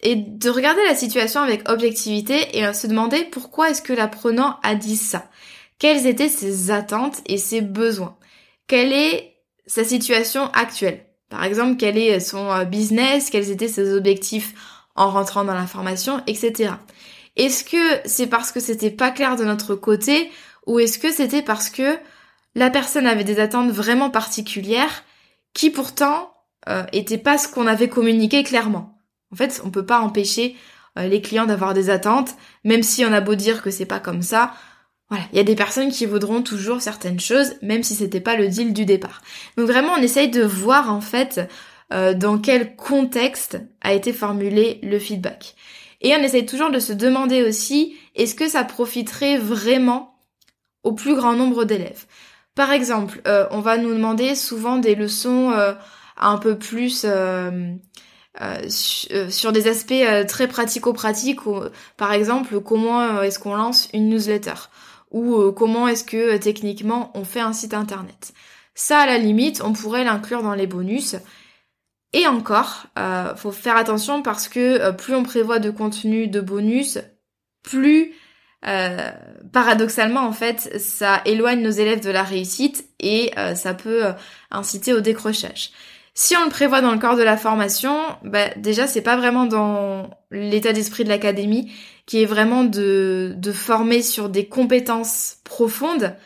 et 0.00 0.14
de 0.16 0.48
regarder 0.48 0.80
la 0.86 0.94
situation 0.94 1.42
avec 1.42 1.68
objectivité 1.68 2.56
et 2.56 2.72
se 2.72 2.86
demander 2.86 3.24
pourquoi 3.24 3.68
est-ce 3.68 3.82
que 3.82 3.92
l'apprenant 3.92 4.58
a 4.62 4.74
dit 4.74 4.96
ça. 4.96 5.28
Quelles 5.78 6.06
étaient 6.06 6.30
ses 6.30 6.70
attentes 6.70 7.20
et 7.26 7.36
ses 7.36 7.60
besoins? 7.60 8.16
Quelle 8.66 8.94
est 8.94 9.36
sa 9.66 9.84
situation 9.84 10.50
actuelle? 10.52 11.04
Par 11.28 11.44
exemple, 11.44 11.76
quel 11.76 11.98
est 11.98 12.18
son 12.18 12.50
euh, 12.50 12.64
business? 12.64 13.28
Quels 13.28 13.50
étaient 13.50 13.68
ses 13.68 13.92
objectifs 13.92 14.54
en 14.98 15.10
rentrant 15.10 15.44
dans 15.44 15.54
la 15.54 15.66
formation, 15.66 16.22
etc. 16.26 16.72
Est-ce 17.36 17.64
que 17.64 18.00
c'est 18.04 18.26
parce 18.26 18.52
que 18.52 18.60
c'était 18.60 18.90
pas 18.90 19.10
clair 19.10 19.36
de 19.36 19.44
notre 19.44 19.74
côté 19.74 20.30
ou 20.66 20.80
est-ce 20.80 20.98
que 20.98 21.12
c'était 21.12 21.42
parce 21.42 21.70
que 21.70 21.96
la 22.54 22.68
personne 22.68 23.06
avait 23.06 23.24
des 23.24 23.40
attentes 23.40 23.70
vraiment 23.70 24.10
particulières 24.10 25.04
qui 25.54 25.70
pourtant 25.70 26.34
euh, 26.68 26.84
étaient 26.92 27.16
pas 27.16 27.38
ce 27.38 27.48
qu'on 27.48 27.66
avait 27.66 27.88
communiqué 27.88 28.42
clairement? 28.42 29.00
En 29.32 29.36
fait, 29.36 29.62
on 29.64 29.70
peut 29.70 29.86
pas 29.86 30.00
empêcher 30.00 30.56
euh, 30.98 31.06
les 31.06 31.22
clients 31.22 31.46
d'avoir 31.46 31.74
des 31.74 31.90
attentes, 31.90 32.34
même 32.64 32.82
si 32.82 33.04
on 33.04 33.12
a 33.12 33.20
beau 33.20 33.36
dire 33.36 33.62
que 33.62 33.70
c'est 33.70 33.86
pas 33.86 34.00
comme 34.00 34.22
ça. 34.22 34.52
Voilà, 35.10 35.24
il 35.32 35.36
y 35.36 35.40
a 35.40 35.44
des 35.44 35.54
personnes 35.54 35.90
qui 35.90 36.06
voudront 36.06 36.42
toujours 36.42 36.82
certaines 36.82 37.20
choses, 37.20 37.54
même 37.62 37.84
si 37.84 37.94
c'était 37.94 38.20
pas 38.20 38.36
le 38.36 38.48
deal 38.48 38.74
du 38.74 38.84
départ. 38.84 39.22
Donc 39.56 39.68
vraiment, 39.68 39.92
on 39.96 40.02
essaye 40.02 40.28
de 40.28 40.42
voir 40.42 40.92
en 40.92 41.00
fait 41.00 41.48
euh, 41.92 42.12
dans 42.12 42.36
quel 42.38 42.76
contexte 42.76 43.58
a 43.80 43.94
été 43.94 44.12
formulé 44.12 44.78
le 44.82 44.98
feedback. 44.98 45.54
Et 46.02 46.14
on 46.14 46.18
essaye 46.18 46.44
toujours 46.44 46.70
de 46.70 46.78
se 46.80 46.92
demander 46.92 47.42
aussi, 47.42 47.96
est-ce 48.14 48.34
que 48.34 48.46
ça 48.46 48.62
profiterait 48.62 49.38
vraiment 49.38 50.14
au 50.82 50.92
plus 50.92 51.14
grand 51.14 51.32
nombre 51.32 51.64
d'élèves? 51.64 52.04
Par 52.54 52.72
exemple, 52.72 53.22
euh, 53.26 53.46
on 53.52 53.60
va 53.60 53.78
nous 53.78 53.94
demander 53.94 54.34
souvent 54.34 54.76
des 54.76 54.94
leçons 54.94 55.50
euh, 55.52 55.72
un 56.18 56.36
peu 56.36 56.58
plus 56.58 57.06
sur 58.68 59.52
des 59.52 59.68
aspects 59.68 60.26
très 60.28 60.46
pratico-pratiques, 60.46 61.40
par 61.96 62.12
exemple, 62.12 62.60
comment 62.60 63.22
est-ce 63.22 63.38
qu'on 63.38 63.54
lance 63.54 63.88
une 63.94 64.10
newsletter? 64.10 64.54
Ou 65.10 65.52
comment 65.52 65.88
est-ce 65.88 66.04
que 66.04 66.36
techniquement 66.36 67.10
on 67.14 67.24
fait 67.24 67.40
un 67.40 67.52
site 67.52 67.72
internet? 67.72 68.34
Ça, 68.74 68.98
à 68.98 69.06
la 69.06 69.18
limite, 69.18 69.62
on 69.64 69.72
pourrait 69.72 70.04
l'inclure 70.04 70.42
dans 70.42 70.54
les 70.54 70.68
bonus 70.68 71.16
et 72.12 72.26
encore, 72.26 72.86
euh, 72.98 73.34
faut 73.36 73.52
faire 73.52 73.76
attention 73.76 74.22
parce 74.22 74.48
que 74.48 74.80
euh, 74.80 74.92
plus 74.92 75.14
on 75.14 75.22
prévoit 75.22 75.58
de 75.58 75.70
contenu 75.70 76.26
de 76.26 76.40
bonus, 76.40 76.98
plus 77.62 78.14
euh, 78.66 79.10
paradoxalement 79.52 80.22
en 80.22 80.32
fait 80.32 80.80
ça 80.80 81.22
éloigne 81.26 81.60
nos 81.62 81.70
élèves 81.70 82.00
de 82.00 82.10
la 82.10 82.24
réussite 82.24 82.88
et 82.98 83.30
euh, 83.38 83.54
ça 83.54 83.74
peut 83.74 84.04
inciter 84.50 84.92
au 84.92 85.00
décrochage. 85.00 85.70
Si 86.14 86.36
on 86.36 86.44
le 86.44 86.50
prévoit 86.50 86.80
dans 86.80 86.92
le 86.92 86.98
corps 86.98 87.16
de 87.16 87.22
la 87.22 87.36
formation, 87.36 87.96
bah, 88.24 88.48
déjà 88.56 88.86
c'est 88.88 89.02
pas 89.02 89.16
vraiment 89.16 89.46
dans 89.46 90.10
l'état 90.32 90.72
d'esprit 90.72 91.04
de 91.04 91.10
l'académie 91.10 91.72
qui 92.06 92.22
est 92.22 92.26
vraiment 92.26 92.64
de, 92.64 93.34
de 93.36 93.52
former 93.52 94.02
sur 94.02 94.28
des 94.28 94.48
compétences 94.48 95.36
profondes, 95.44 96.16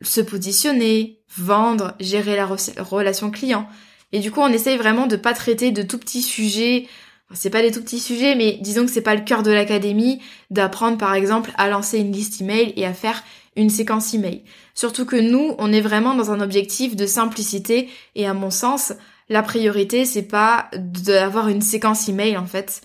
se 0.00 0.20
positionner, 0.20 1.20
vendre, 1.36 1.94
gérer 1.98 2.36
la 2.36 2.46
relation 2.46 3.30
client. 3.30 3.68
Et 4.12 4.20
du 4.20 4.30
coup 4.30 4.40
on 4.40 4.48
essaye 4.48 4.76
vraiment 4.76 5.06
de 5.06 5.16
pas 5.16 5.34
traiter 5.34 5.70
de 5.70 5.82
tout 5.82 5.98
petits 5.98 6.22
sujets 6.22 6.86
c'est 7.34 7.50
pas 7.50 7.62
des 7.62 7.70
tout 7.70 7.82
petits 7.82 8.00
sujets, 8.00 8.34
mais 8.34 8.58
disons 8.60 8.86
que 8.86 8.90
c'est 8.90 9.02
pas 9.02 9.14
le 9.14 9.22
cœur 9.22 9.42
de 9.42 9.50
l'académie 9.50 10.20
d'apprendre 10.50 10.96
par 10.96 11.14
exemple 11.14 11.52
à 11.58 11.68
lancer 11.68 11.98
une 11.98 12.12
liste 12.12 12.40
email 12.40 12.72
et 12.76 12.86
à 12.86 12.94
faire 12.94 13.22
une 13.56 13.70
séquence 13.70 14.14
email. 14.14 14.44
Surtout 14.74 15.04
que 15.04 15.16
nous, 15.16 15.54
on 15.58 15.72
est 15.72 15.80
vraiment 15.80 16.14
dans 16.14 16.30
un 16.30 16.40
objectif 16.40 16.96
de 16.96 17.06
simplicité 17.06 17.88
et 18.14 18.26
à 18.26 18.32
mon 18.32 18.50
sens, 18.50 18.92
la 19.28 19.42
priorité 19.42 20.04
c'est 20.04 20.22
pas 20.22 20.70
d'avoir 20.74 21.48
une 21.48 21.60
séquence 21.60 22.08
email 22.08 22.38
en 22.38 22.46
fait 22.46 22.80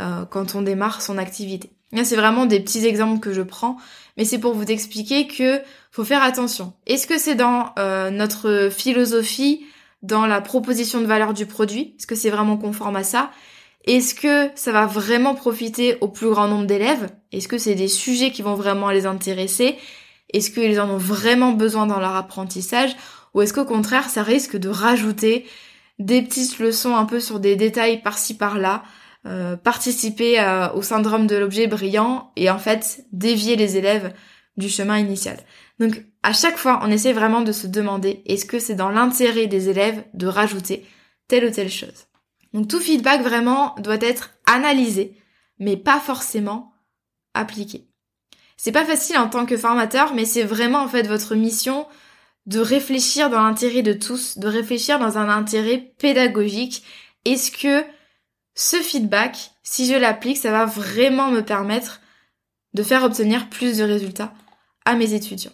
euh, 0.00 0.24
quand 0.24 0.54
on 0.54 0.62
démarre 0.62 1.02
son 1.02 1.18
activité. 1.18 1.70
C'est 2.04 2.16
vraiment 2.16 2.46
des 2.46 2.60
petits 2.60 2.86
exemples 2.86 3.20
que 3.20 3.34
je 3.34 3.42
prends, 3.42 3.76
mais 4.16 4.24
c'est 4.24 4.38
pour 4.38 4.54
vous 4.54 4.64
expliquer 4.64 5.26
que 5.26 5.60
faut 5.90 6.04
faire 6.04 6.22
attention. 6.22 6.72
Est-ce 6.86 7.06
que 7.06 7.18
c'est 7.18 7.34
dans 7.34 7.74
euh, 7.78 8.08
notre 8.08 8.70
philosophie, 8.70 9.66
dans 10.02 10.26
la 10.26 10.40
proposition 10.40 11.00
de 11.00 11.06
valeur 11.06 11.32
du 11.32 11.46
produit? 11.46 11.94
Est-ce 11.98 12.06
que 12.06 12.14
c'est 12.14 12.30
vraiment 12.30 12.56
conforme 12.56 12.96
à 12.96 13.04
ça? 13.04 13.30
Est-ce 13.84 14.14
que 14.14 14.50
ça 14.54 14.72
va 14.72 14.86
vraiment 14.86 15.34
profiter 15.34 15.96
au 16.00 16.08
plus 16.08 16.28
grand 16.28 16.48
nombre 16.48 16.66
d'élèves? 16.66 17.10
Est-ce 17.32 17.48
que 17.48 17.58
c'est 17.58 17.74
des 17.74 17.88
sujets 17.88 18.30
qui 18.30 18.42
vont 18.42 18.54
vraiment 18.54 18.90
les 18.90 19.06
intéresser? 19.06 19.76
Est-ce 20.32 20.50
qu'ils 20.50 20.80
en 20.80 20.88
ont 20.88 20.98
vraiment 20.98 21.52
besoin 21.52 21.86
dans 21.86 21.98
leur 21.98 22.14
apprentissage? 22.14 22.94
Ou 23.34 23.42
est-ce 23.42 23.52
qu'au 23.52 23.64
contraire, 23.64 24.08
ça 24.08 24.22
risque 24.22 24.56
de 24.56 24.68
rajouter 24.68 25.46
des 25.98 26.22
petites 26.22 26.58
leçons 26.58 26.96
un 26.96 27.04
peu 27.04 27.20
sur 27.20 27.40
des 27.40 27.56
détails 27.56 28.02
par-ci 28.02 28.36
par-là, 28.36 28.82
euh, 29.26 29.56
participer 29.56 30.40
au 30.74 30.82
syndrome 30.82 31.26
de 31.26 31.36
l'objet 31.36 31.66
brillant 31.66 32.32
et 32.36 32.50
en 32.50 32.58
fait 32.58 33.04
dévier 33.12 33.56
les 33.56 33.76
élèves 33.76 34.12
du 34.56 34.68
chemin 34.68 34.98
initial? 34.98 35.38
Donc 35.78 36.04
à 36.22 36.32
chaque 36.32 36.56
fois, 36.56 36.80
on 36.82 36.90
essaie 36.90 37.12
vraiment 37.12 37.40
de 37.40 37.52
se 37.52 37.66
demander 37.66 38.22
est-ce 38.26 38.44
que 38.44 38.58
c'est 38.58 38.74
dans 38.74 38.90
l'intérêt 38.90 39.46
des 39.46 39.68
élèves 39.68 40.04
de 40.14 40.26
rajouter 40.26 40.86
telle 41.28 41.46
ou 41.46 41.50
telle 41.50 41.70
chose? 41.70 42.06
Donc 42.52 42.68
tout 42.68 42.80
feedback 42.80 43.22
vraiment 43.22 43.74
doit 43.78 44.00
être 44.00 44.30
analysé, 44.46 45.16
mais 45.58 45.76
pas 45.76 46.00
forcément 46.00 46.72
appliqué. 47.34 47.88
C'est 48.56 48.72
pas 48.72 48.84
facile 48.84 49.18
en 49.18 49.28
tant 49.28 49.46
que 49.46 49.56
formateur, 49.56 50.14
mais 50.14 50.24
c'est 50.24 50.44
vraiment 50.44 50.82
en 50.82 50.88
fait 50.88 51.06
votre 51.06 51.34
mission 51.34 51.86
de 52.46 52.60
réfléchir 52.60 53.30
dans 53.30 53.42
l'intérêt 53.42 53.82
de 53.82 53.92
tous, 53.92 54.38
de 54.38 54.48
réfléchir 54.48 54.98
dans 54.98 55.18
un 55.18 55.28
intérêt 55.28 55.94
pédagogique. 55.98 56.84
Est-ce 57.24 57.50
que 57.50 57.84
ce 58.54 58.76
feedback, 58.76 59.52
si 59.62 59.86
je 59.86 59.94
l'applique, 59.94 60.36
ça 60.36 60.50
va 60.50 60.66
vraiment 60.66 61.30
me 61.30 61.40
permettre 61.40 62.00
de 62.74 62.82
faire 62.82 63.04
obtenir 63.04 63.48
plus 63.48 63.78
de 63.78 63.84
résultats 63.84 64.34
à 64.84 64.94
mes 64.94 65.14
étudiants? 65.14 65.52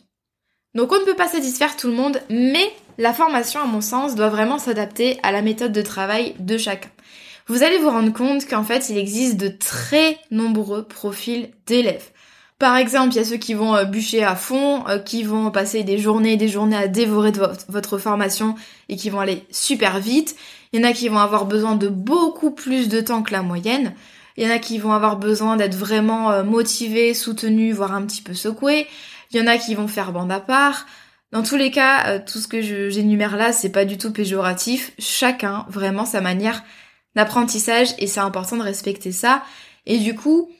Donc 0.74 0.92
on 0.92 1.00
ne 1.00 1.04
peut 1.04 1.16
pas 1.16 1.28
satisfaire 1.28 1.76
tout 1.76 1.88
le 1.88 1.94
monde, 1.94 2.20
mais 2.30 2.72
la 2.98 3.14
formation, 3.14 3.60
à 3.60 3.66
mon 3.66 3.80
sens, 3.80 4.14
doit 4.14 4.28
vraiment 4.28 4.58
s'adapter 4.58 5.18
à 5.22 5.32
la 5.32 5.42
méthode 5.42 5.72
de 5.72 5.82
travail 5.82 6.34
de 6.38 6.58
chacun. 6.58 6.90
Vous 7.46 7.62
allez 7.62 7.78
vous 7.78 7.88
rendre 7.88 8.12
compte 8.12 8.46
qu'en 8.46 8.62
fait, 8.62 8.90
il 8.90 8.98
existe 8.98 9.38
de 9.38 9.48
très 9.48 10.18
nombreux 10.30 10.84
profils 10.86 11.50
d'élèves. 11.66 12.10
Par 12.58 12.76
exemple, 12.76 13.14
il 13.14 13.16
y 13.16 13.20
a 13.20 13.24
ceux 13.24 13.36
qui 13.36 13.54
vont 13.54 13.74
euh, 13.76 13.84
bûcher 13.84 14.24
à 14.24 14.34
fond, 14.34 14.86
euh, 14.88 14.98
qui 14.98 15.22
vont 15.22 15.50
passer 15.52 15.84
des 15.84 15.96
journées 15.96 16.32
et 16.32 16.36
des 16.36 16.48
journées 16.48 16.76
à 16.76 16.88
dévorer 16.88 17.30
de 17.30 17.40
votre 17.68 17.98
formation 17.98 18.56
et 18.88 18.96
qui 18.96 19.10
vont 19.10 19.20
aller 19.20 19.44
super 19.50 20.00
vite. 20.00 20.34
Il 20.72 20.80
y 20.80 20.84
en 20.84 20.88
a 20.88 20.92
qui 20.92 21.08
vont 21.08 21.20
avoir 21.20 21.46
besoin 21.46 21.76
de 21.76 21.88
beaucoup 21.88 22.50
plus 22.50 22.88
de 22.88 23.00
temps 23.00 23.22
que 23.22 23.32
la 23.32 23.42
moyenne. 23.42 23.94
Il 24.36 24.44
y 24.44 24.50
en 24.50 24.54
a 24.54 24.58
qui 24.58 24.78
vont 24.78 24.92
avoir 24.92 25.16
besoin 25.16 25.56
d'être 25.56 25.76
vraiment 25.76 26.32
euh, 26.32 26.42
motivés, 26.42 27.14
soutenus, 27.14 27.74
voire 27.74 27.94
un 27.94 28.02
petit 28.02 28.22
peu 28.22 28.34
secoués. 28.34 28.88
Il 29.30 29.38
y 29.38 29.40
en 29.40 29.46
a 29.46 29.58
qui 29.58 29.74
vont 29.74 29.88
faire 29.88 30.12
bande 30.12 30.32
à 30.32 30.40
part. 30.40 30.86
Dans 31.32 31.42
tous 31.42 31.56
les 31.56 31.70
cas, 31.70 32.06
euh, 32.08 32.20
tout 32.24 32.38
ce 32.38 32.48
que 32.48 32.62
j'énumère 32.62 33.36
là, 33.36 33.52
c'est 33.52 33.70
pas 33.70 33.84
du 33.84 33.98
tout 33.98 34.12
péjoratif. 34.12 34.92
Chacun, 34.98 35.66
vraiment, 35.68 36.06
sa 36.06 36.20
manière 36.20 36.62
d'apprentissage 37.14 37.88
et 37.98 38.06
c'est 38.06 38.20
important 38.20 38.56
de 38.56 38.62
respecter 38.62 39.12
ça. 39.12 39.42
Et 39.86 39.98
du 39.98 40.14
coup, 40.14 40.50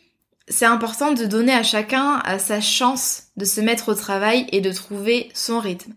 c'est 0.49 0.67
important 0.67 1.13
de 1.13 1.25
donner 1.25 1.53
à 1.53 1.63
chacun 1.63 2.23
sa 2.39 2.61
chance 2.61 3.25
de 3.37 3.45
se 3.45 3.61
mettre 3.61 3.91
au 3.91 3.95
travail 3.95 4.47
et 4.53 4.61
de 4.61 4.73
trouver 4.73 5.31
son 5.35 5.61
rythme. 5.61 5.93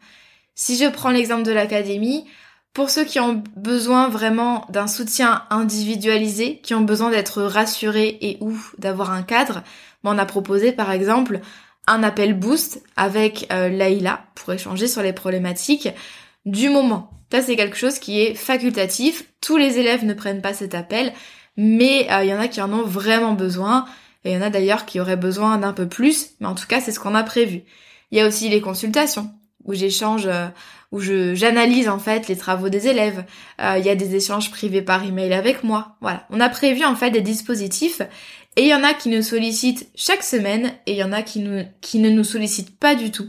Si 0.55 0.77
je 0.77 0.89
prends 0.89 1.09
l'exemple 1.09 1.43
de 1.43 1.51
l'académie, 1.51 2.25
pour 2.73 2.89
ceux 2.89 3.03
qui 3.03 3.19
ont 3.19 3.43
besoin 3.55 4.07
vraiment 4.07 4.65
d'un 4.69 4.87
soutien 4.87 5.43
individualisé, 5.49 6.59
qui 6.63 6.73
ont 6.73 6.81
besoin 6.81 7.09
d'être 7.09 7.41
rassurés 7.41 8.17
et 8.21 8.37
ou 8.39 8.57
d'avoir 8.77 9.11
un 9.11 9.23
cadre, 9.23 9.63
on 10.03 10.17
a 10.17 10.25
proposé 10.25 10.71
par 10.71 10.91
exemple 10.91 11.41
un 11.87 12.03
appel 12.03 12.33
boost 12.33 12.83
avec 12.95 13.47
euh, 13.51 13.69
Laïla 13.69 14.25
pour 14.35 14.53
échanger 14.53 14.87
sur 14.87 15.01
les 15.01 15.13
problématiques 15.13 15.89
du 16.45 16.69
moment. 16.69 17.11
Ça, 17.31 17.41
c'est 17.41 17.55
quelque 17.55 17.77
chose 17.77 17.97
qui 17.99 18.21
est 18.21 18.35
facultatif. 18.35 19.23
Tous 19.39 19.57
les 19.57 19.77
élèves 19.77 20.05
ne 20.05 20.13
prennent 20.13 20.41
pas 20.41 20.53
cet 20.53 20.75
appel, 20.75 21.13
mais 21.55 22.05
il 22.05 22.11
euh, 22.11 22.23
y 22.25 22.33
en 22.33 22.39
a 22.39 22.47
qui 22.47 22.61
en 22.61 22.73
ont 22.73 22.83
vraiment 22.83 23.33
besoin. 23.33 23.85
Et 24.23 24.31
il 24.31 24.35
y 24.35 24.37
en 24.37 24.41
a 24.41 24.49
d'ailleurs 24.49 24.85
qui 24.85 24.99
auraient 24.99 25.17
besoin 25.17 25.57
d'un 25.57 25.73
peu 25.73 25.87
plus, 25.87 26.31
mais 26.39 26.47
en 26.47 26.55
tout 26.55 26.67
cas, 26.67 26.81
c'est 26.81 26.91
ce 26.91 26.99
qu'on 26.99 27.15
a 27.15 27.23
prévu. 27.23 27.63
Il 28.11 28.17
y 28.17 28.21
a 28.21 28.27
aussi 28.27 28.49
les 28.49 28.61
consultations, 28.61 29.31
où 29.63 29.73
j'échange, 29.73 30.27
euh, 30.27 30.47
où 30.91 30.99
j'analyse 30.99 31.87
en 31.87 31.99
fait 31.99 32.27
les 32.27 32.35
travaux 32.35 32.69
des 32.69 32.87
élèves. 32.87 33.23
Euh, 33.61 33.77
il 33.77 33.85
y 33.85 33.89
a 33.89 33.95
des 33.95 34.15
échanges 34.15 34.51
privés 34.51 34.81
par 34.81 35.03
email 35.03 35.33
avec 35.33 35.63
moi. 35.63 35.95
Voilà, 36.01 36.27
on 36.29 36.39
a 36.39 36.49
prévu 36.49 36.83
en 36.83 36.95
fait 36.95 37.11
des 37.11 37.21
dispositifs 37.21 38.01
et 38.57 38.63
il 38.63 38.67
y 38.67 38.75
en 38.75 38.83
a 38.83 38.93
qui 38.93 39.09
nous 39.09 39.21
sollicitent 39.21 39.89
chaque 39.95 40.23
semaine 40.23 40.73
et 40.85 40.93
il 40.93 40.97
y 40.97 41.03
en 41.03 41.13
a 41.13 41.21
qui, 41.21 41.39
ne 41.39 42.09
nous 42.09 42.23
sollicitent 42.23 42.77
pas 42.77 42.95
du 42.95 43.11
tout 43.11 43.27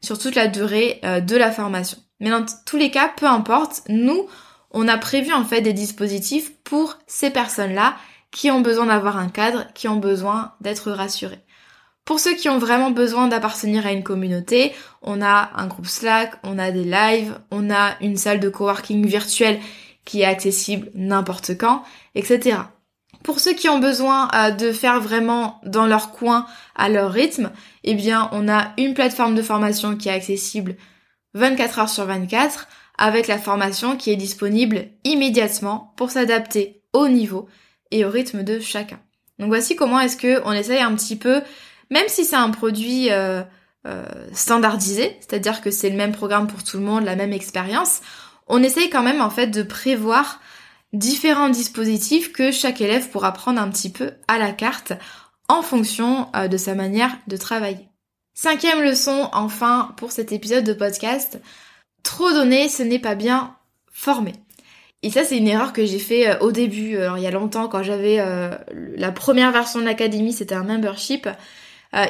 sur 0.00 0.18
toute 0.18 0.34
la 0.34 0.48
durée 0.48 1.00
euh, 1.04 1.20
de 1.20 1.36
la 1.36 1.52
formation. 1.52 1.98
Mais 2.20 2.30
dans 2.30 2.44
tous 2.64 2.76
les 2.76 2.90
cas, 2.90 3.08
peu 3.08 3.26
importe, 3.26 3.82
nous, 3.88 4.26
on 4.70 4.88
a 4.88 4.96
prévu 4.96 5.32
en 5.32 5.44
fait 5.44 5.60
des 5.60 5.72
dispositifs 5.72 6.52
pour 6.64 6.98
ces 7.06 7.30
personnes-là 7.30 7.96
qui 8.30 8.50
ont 8.50 8.60
besoin 8.60 8.86
d'avoir 8.86 9.18
un 9.18 9.28
cadre, 9.28 9.66
qui 9.74 9.88
ont 9.88 9.96
besoin 9.96 10.54
d'être 10.60 10.90
rassurées. 10.90 11.40
Pour 12.04 12.18
ceux 12.18 12.34
qui 12.34 12.48
ont 12.48 12.58
vraiment 12.58 12.90
besoin 12.90 13.28
d'appartenir 13.28 13.86
à 13.86 13.92
une 13.92 14.02
communauté, 14.02 14.72
on 15.02 15.22
a 15.22 15.50
un 15.54 15.66
groupe 15.66 15.86
Slack, 15.86 16.34
on 16.42 16.58
a 16.58 16.70
des 16.72 16.84
lives, 16.84 17.38
on 17.50 17.70
a 17.70 17.96
une 18.00 18.16
salle 18.16 18.40
de 18.40 18.48
coworking 18.48 19.06
virtuelle 19.06 19.60
qui 20.04 20.22
est 20.22 20.24
accessible 20.24 20.90
n'importe 20.94 21.56
quand, 21.58 21.84
etc. 22.14 22.56
Pour 23.22 23.40
ceux 23.40 23.54
qui 23.54 23.68
ont 23.68 23.78
besoin 23.78 24.28
euh, 24.34 24.50
de 24.50 24.72
faire 24.72 25.00
vraiment 25.00 25.60
dans 25.64 25.86
leur 25.86 26.10
coin, 26.12 26.46
à 26.74 26.88
leur 26.88 27.12
rythme, 27.12 27.50
eh 27.84 27.94
bien, 27.94 28.28
on 28.32 28.48
a 28.48 28.72
une 28.78 28.94
plateforme 28.94 29.34
de 29.34 29.42
formation 29.42 29.96
qui 29.96 30.08
est 30.08 30.12
accessible 30.12 30.76
24 31.34 31.78
heures 31.78 31.88
sur 31.88 32.04
24 32.04 32.68
avec 32.98 33.26
la 33.26 33.38
formation 33.38 33.96
qui 33.96 34.10
est 34.10 34.16
disponible 34.16 34.86
immédiatement 35.04 35.92
pour 35.96 36.10
s'adapter 36.10 36.82
au 36.92 37.08
niveau 37.08 37.48
et 37.90 38.04
au 38.04 38.10
rythme 38.10 38.42
de 38.42 38.60
chacun. 38.60 39.00
Donc 39.38 39.48
voici 39.48 39.76
comment 39.76 40.00
est-ce 40.00 40.16
que 40.16 40.40
on 40.44 40.52
essaye 40.52 40.80
un 40.80 40.94
petit 40.94 41.16
peu, 41.16 41.42
même 41.90 42.08
si 42.08 42.24
c'est 42.24 42.36
un 42.36 42.50
produit 42.50 43.10
euh, 43.10 43.42
euh, 43.86 44.04
standardisé, 44.32 45.16
c'est-à-dire 45.20 45.60
que 45.60 45.70
c'est 45.70 45.90
le 45.90 45.96
même 45.96 46.12
programme 46.12 46.46
pour 46.46 46.62
tout 46.62 46.76
le 46.76 46.84
monde, 46.84 47.04
la 47.04 47.16
même 47.16 47.32
expérience, 47.32 48.00
on 48.46 48.62
essaye 48.62 48.90
quand 48.90 49.02
même 49.02 49.20
en 49.20 49.30
fait 49.30 49.48
de 49.48 49.62
prévoir 49.62 50.40
différents 50.92 51.48
dispositifs 51.48 52.32
que 52.32 52.50
chaque 52.50 52.80
élève 52.80 53.08
pourra 53.08 53.32
prendre 53.32 53.60
un 53.60 53.68
petit 53.68 53.90
peu 53.90 54.12
à 54.28 54.38
la 54.38 54.52
carte 54.52 54.92
en 55.48 55.62
fonction 55.62 56.28
euh, 56.36 56.48
de 56.48 56.56
sa 56.56 56.74
manière 56.74 57.16
de 57.26 57.36
travailler. 57.36 57.88
Cinquième 58.34 58.82
leçon, 58.82 59.28
enfin, 59.32 59.94
pour 59.96 60.12
cet 60.12 60.32
épisode 60.32 60.64
de 60.64 60.72
podcast, 60.72 61.40
trop 62.02 62.30
donner, 62.30 62.68
ce 62.68 62.82
n'est 62.82 62.98
pas 62.98 63.14
bien 63.14 63.56
former. 63.92 64.32
Et 65.02 65.10
ça, 65.10 65.24
c'est 65.24 65.36
une 65.36 65.48
erreur 65.48 65.72
que 65.72 65.84
j'ai 65.84 65.98
fait 65.98 66.28
euh, 66.28 66.38
au 66.40 66.52
début, 66.52 66.96
alors 66.96 67.18
il 67.18 67.24
y 67.24 67.26
a 67.26 67.30
longtemps, 67.30 67.68
quand 67.68 67.82
j'avais 67.82 68.18
euh, 68.20 68.50
la 68.72 69.12
première 69.12 69.52
version 69.52 69.80
de 69.80 69.84
l'académie, 69.84 70.32
c'était 70.32 70.54
un 70.54 70.64
membership. 70.64 71.28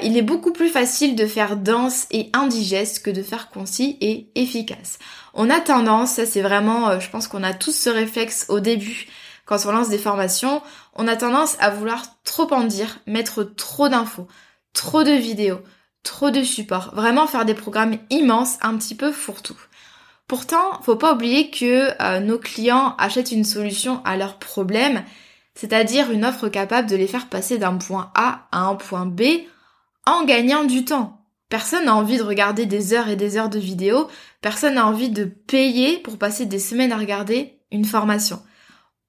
il 0.05 0.16
est 0.16 0.23
beaucoup 0.23 0.53
plus 0.53 0.68
facile 0.68 1.16
de 1.16 1.27
faire 1.27 1.57
dense 1.57 2.07
et 2.12 2.31
indigeste 2.33 3.05
que 3.05 3.11
de 3.11 3.23
faire 3.23 3.49
concis 3.49 3.97
et 4.01 4.29
efficace. 4.37 4.99
On 5.35 5.51
a 5.51 5.61
tendance, 5.61 6.12
ça 6.12 6.27
c'est 6.27 6.42
vraiment, 6.42 6.88
euh, 6.90 7.01
je 7.01 7.11
pense 7.11 7.29
qu'on 7.29 7.42
a 7.42 7.55
tous 7.55 7.73
ce 7.75 7.90
réflexe 7.90 8.47
au 8.49 8.61
début 8.61 9.09
quand 9.45 9.66
on 9.66 9.73
lance 9.73 9.88
des 9.88 9.99
formations, 9.99 10.62
on 10.95 11.09
a 11.09 11.16
tendance 11.16 11.57
à 11.61 11.71
vouloir 11.71 12.03
trop 12.25 12.53
en 12.53 12.64
dire, 12.64 12.99
mettre 13.07 13.42
trop 13.42 13.88
d'infos, 13.88 14.29
trop 14.73 15.03
de 15.03 15.12
vidéos, 15.12 15.61
trop 16.03 16.31
de 16.31 16.42
supports, 16.42 16.95
vraiment 16.95 17.27
faire 17.27 17.45
des 17.45 17.55
programmes 17.55 17.99
immenses, 18.11 18.59
un 18.62 18.77
petit 18.77 18.95
peu 18.95 19.12
fourre-tout. 19.12 19.59
Pourtant, 20.29 20.81
faut 20.83 20.97
pas 20.97 21.14
oublier 21.14 21.51
que 21.51 21.90
euh, 22.01 22.21
nos 22.21 22.38
clients 22.38 22.95
achètent 22.99 23.33
une 23.33 23.45
solution 23.45 24.03
à 24.05 24.16
leurs 24.16 24.38
problèmes, 24.38 25.05
c'est-à-dire 25.55 26.11
une 26.11 26.25
offre 26.25 26.49
capable 26.49 26.88
de 26.88 26.97
les 26.97 27.07
faire 27.07 27.29
passer 27.29 27.59
d'un 27.59 27.77
point 27.77 28.11
A 28.14 28.47
à 28.53 28.61
un 28.61 28.77
point 28.77 29.05
B 29.05 29.23
en 30.07 30.25
gagnant 30.25 30.64
du 30.64 30.85
temps. 30.85 31.22
Personne 31.53 31.85
n'a 31.85 31.95
envie 31.95 32.17
de 32.17 32.23
regarder 32.23 32.65
des 32.65 32.95
heures 32.95 33.11
et 33.11 33.17
des 33.17 33.37
heures 33.37 33.51
de 33.51 33.59
vidéos, 33.59 34.09
personne 34.41 34.77
n'a 34.77 34.87
envie 34.87 35.11
de 35.11 35.27
payer 35.27 35.99
pour 35.99 36.17
passer 36.17 36.47
des 36.47 36.59
semaines 36.59 36.93
à 36.93 36.97
regarder 36.97 37.59
une 37.71 37.85
formation. 37.85 38.43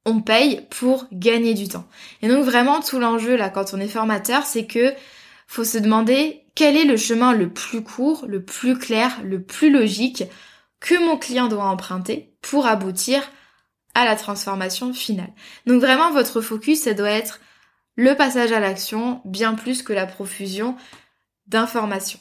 On 0.06 0.19
paye 0.19 0.67
pour 0.69 1.08
gagner 1.13 1.53
du 1.53 1.69
temps. 1.69 1.88
Et 2.21 2.27
donc 2.27 2.43
vraiment 2.43 2.82
tout 2.82 2.99
l'enjeu 2.99 3.38
là 3.38 3.49
quand 3.49 3.73
on 3.73 3.79
est 3.79 3.88
formateur, 3.88 4.43
c'est 4.43 4.67
que 4.67 4.93
faut 5.47 5.63
se 5.63 5.77
demander 5.77 6.43
quel 6.53 6.75
est 6.75 6.84
le 6.84 6.97
chemin 6.97 7.32
le 7.32 7.49
plus 7.49 7.82
court, 7.82 8.25
le 8.27 8.43
plus 8.43 8.77
clair, 8.77 9.21
le 9.23 9.41
plus 9.41 9.71
logique 9.71 10.25
que 10.82 10.99
mon 10.99 11.15
client 11.15 11.47
doit 11.47 11.63
emprunter 11.63 12.36
pour 12.41 12.65
aboutir 12.65 13.23
à 13.93 14.03
la 14.03 14.17
transformation 14.17 14.91
finale. 14.91 15.32
Donc 15.65 15.79
vraiment 15.79 16.12
votre 16.12 16.41
focus, 16.41 16.82
ça 16.82 16.93
doit 16.93 17.10
être 17.10 17.39
le 17.95 18.17
passage 18.17 18.51
à 18.51 18.60
l'action 18.60 19.21
bien 19.23 19.53
plus 19.53 19.82
que 19.82 19.93
la 19.93 20.06
profusion 20.06 20.75
d'informations. 21.47 22.19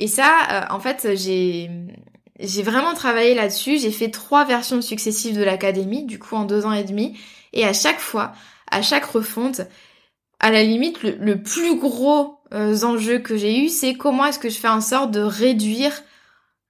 Et 0.00 0.06
ça, 0.06 0.32
euh, 0.50 0.74
en 0.74 0.80
fait, 0.80 1.06
j'ai 1.14 2.62
vraiment 2.62 2.94
travaillé 2.94 3.34
là-dessus. 3.34 3.78
J'ai 3.78 3.92
fait 3.92 4.10
trois 4.10 4.46
versions 4.46 4.80
successives 4.80 5.36
de 5.36 5.44
l'académie, 5.44 6.04
du 6.04 6.18
coup 6.18 6.36
en 6.36 6.46
deux 6.46 6.64
ans 6.64 6.72
et 6.72 6.84
demi. 6.84 7.18
Et 7.52 7.66
à 7.66 7.74
chaque 7.74 8.00
fois, 8.00 8.32
à 8.70 8.80
chaque 8.80 9.04
refonte, 9.04 9.60
à 10.40 10.50
la 10.50 10.62
limite, 10.62 11.02
le, 11.02 11.42
plus 11.42 11.78
gros 11.78 12.38
euh, 12.54 12.82
enjeu 12.82 13.18
que 13.18 13.36
j'ai 13.36 13.62
eu, 13.62 13.68
c'est 13.68 13.92
comment 13.92 14.24
est-ce 14.24 14.38
que 14.38 14.48
je 14.48 14.56
fais 14.56 14.68
en 14.68 14.80
sorte 14.80 15.10
de 15.10 15.20
réduire 15.20 15.92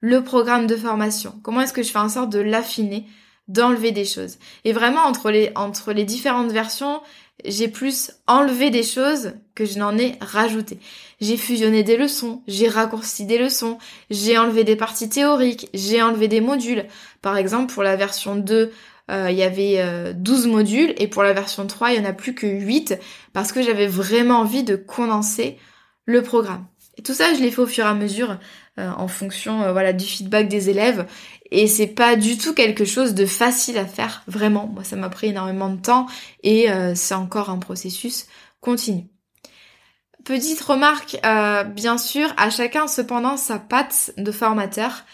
le 0.01 0.25
programme 0.25 0.67
de 0.67 0.75
formation? 0.75 1.39
Comment 1.45 1.61
est-ce 1.61 1.73
que 1.73 1.85
je 1.85 1.93
fais 1.93 2.01
en 2.01 2.09
sorte 2.09 2.31
de 2.31 2.41
l'affiner, 2.41 3.07
d'enlever 3.47 3.93
des 3.93 4.05
choses? 4.05 4.39
Et 4.65 4.73
vraiment, 4.73 5.03
entre 5.03 5.93
les 5.93 6.05
différentes 6.05 6.51
versions, 6.51 7.01
j'ai 7.45 7.69
plus 7.69 8.11
enlevé 8.27 8.71
des 8.71 8.83
choses 8.83 9.35
que 9.61 9.67
je 9.67 9.79
n'en 9.79 9.99
ai 9.99 10.15
rajouté. 10.23 10.79
J'ai 11.21 11.37
fusionné 11.37 11.83
des 11.83 11.99
leçons, 11.99 12.41
j'ai 12.49 12.67
raccourci 12.67 13.27
des 13.27 13.37
leçons, 13.37 13.77
j'ai 14.09 14.39
enlevé 14.39 14.65
des 14.65 14.75
parties 14.75 15.11
théoriques, 15.11 15.69
j'ai 15.75 16.01
enlevé 16.01 16.29
des 16.29 16.41
modules. 16.41 16.87
Par 17.21 17.37
exemple, 17.37 17.71
pour 17.71 17.83
la 17.83 17.95
version 17.95 18.37
2, 18.37 18.73
euh, 19.11 19.31
il 19.31 19.37
y 19.37 19.43
avait 19.43 20.15
12 20.15 20.47
euh, 20.47 20.49
modules 20.49 20.95
et 20.97 21.09
pour 21.09 21.23
la 21.23 21.35
version 21.35 21.67
3, 21.67 21.93
il 21.93 22.01
n'y 22.01 22.07
en 22.07 22.09
a 22.09 22.15
plus 22.15 22.35
que 22.35 22.47
8 22.47 22.99
parce 23.35 23.53
que 23.53 23.61
j'avais 23.61 23.87
vraiment 23.87 24.39
envie 24.39 24.63
de 24.63 24.77
condenser 24.77 25.59
le 26.07 26.23
programme. 26.23 26.65
Et 26.97 27.03
tout 27.03 27.13
ça, 27.13 27.35
je 27.35 27.41
l'ai 27.41 27.51
fait 27.51 27.61
au 27.61 27.67
fur 27.67 27.85
et 27.85 27.89
à 27.89 27.93
mesure 27.93 28.39
euh, 28.79 28.89
en 28.97 29.09
fonction 29.09 29.73
voilà 29.73 29.93
du 29.93 30.07
feedback 30.07 30.49
des 30.49 30.71
élèves 30.71 31.07
et 31.51 31.67
c'est 31.67 31.89
pas 31.89 32.17
du 32.17 32.39
tout 32.39 32.55
quelque 32.55 32.87
chose 32.87 33.13
de 33.13 33.27
facile 33.27 33.77
à 33.77 33.85
faire, 33.85 34.23
vraiment. 34.27 34.69
Moi, 34.69 34.85
ça 34.85 34.97
m'a 34.97 35.11
pris 35.11 35.27
énormément 35.27 35.69
de 35.69 35.83
temps 35.83 36.07
et 36.43 36.69
c'est 36.95 37.15
encore 37.15 37.51
un 37.51 37.59
processus 37.59 38.27
continu. 38.63 39.11
Petite 40.25 40.61
remarque, 40.61 41.19
euh, 41.25 41.65
bien 41.65 41.97
sûr, 41.97 42.33
à 42.37 42.51
chacun 42.51 42.87
cependant 42.87 43.37
sa 43.37 43.59
patte 43.59 44.13
de 44.17 44.33
formateur. 44.33 45.05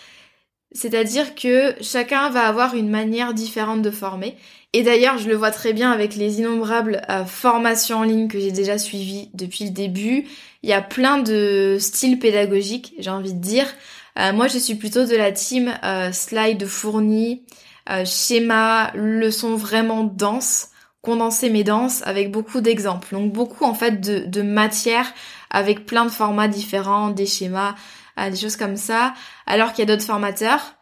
C'est-à-dire 0.73 1.35
que 1.35 1.75
chacun 1.81 2.29
va 2.31 2.47
avoir 2.47 2.75
une 2.75 2.91
manière 2.91 3.33
différente 3.33 3.83
de 3.83 3.91
former. 3.91 4.37
Et 4.73 4.83
d'ailleurs, 4.83 5.17
je 5.17 5.29
le 5.29 5.35
vois 5.35 5.51
très 5.51 5.73
bien 5.73 5.91
avec 5.91 6.17
les 6.17 6.41
innombrables 6.41 7.01
euh, 7.09 7.25
formations 7.25 7.99
en 7.99 8.03
ligne 8.03 8.29
que 8.29 8.39
j'ai 8.39 8.53
déjà 8.53 8.77
suivies 8.77 9.31
depuis 9.33 9.65
le 9.65 9.71
début. 9.71 10.27
Il 10.63 10.69
y 10.69 10.75
a 10.75 10.83
plein 10.83 11.19
de 11.19 11.79
styles 11.81 12.19
pédagogiques, 12.19 12.93
j'ai 12.99 13.09
envie 13.09 13.33
de 13.33 13.41
dire. 13.41 13.67
Euh, 14.19 14.35
moi, 14.35 14.49
je 14.49 14.59
suis 14.59 14.75
plutôt 14.75 15.07
de 15.07 15.17
la 15.17 15.33
team 15.33 15.73
euh, 15.83 16.13
slide 16.13 16.67
fourni, 16.67 17.43
schéma, 18.05 18.91
leçon 18.95 19.55
vraiment 19.55 20.05
dense, 20.05 20.71
condenser 21.07 21.49
mes 21.49 21.65
danses 21.65 22.03
avec 22.05 22.31
beaucoup 22.31 22.61
d'exemples. 22.61 23.09
Donc 23.13 23.33
beaucoup 23.33 23.65
en 23.65 23.73
fait 23.75 24.01
de, 24.01 24.43
matière 24.43 25.07
avec 25.51 25.87
plein 25.87 26.05
de 26.05 26.11
formats 26.11 26.49
différents, 26.49 27.11
des 27.11 27.27
schémas, 27.27 27.75
des 28.19 28.37
choses 28.37 28.57
comme 28.57 28.77
ça. 28.77 29.15
Alors 29.47 29.73
qu'il 29.73 29.89
y 29.89 29.91
a 29.91 29.95
d'autres 29.95 30.07
formateurs 30.07 30.75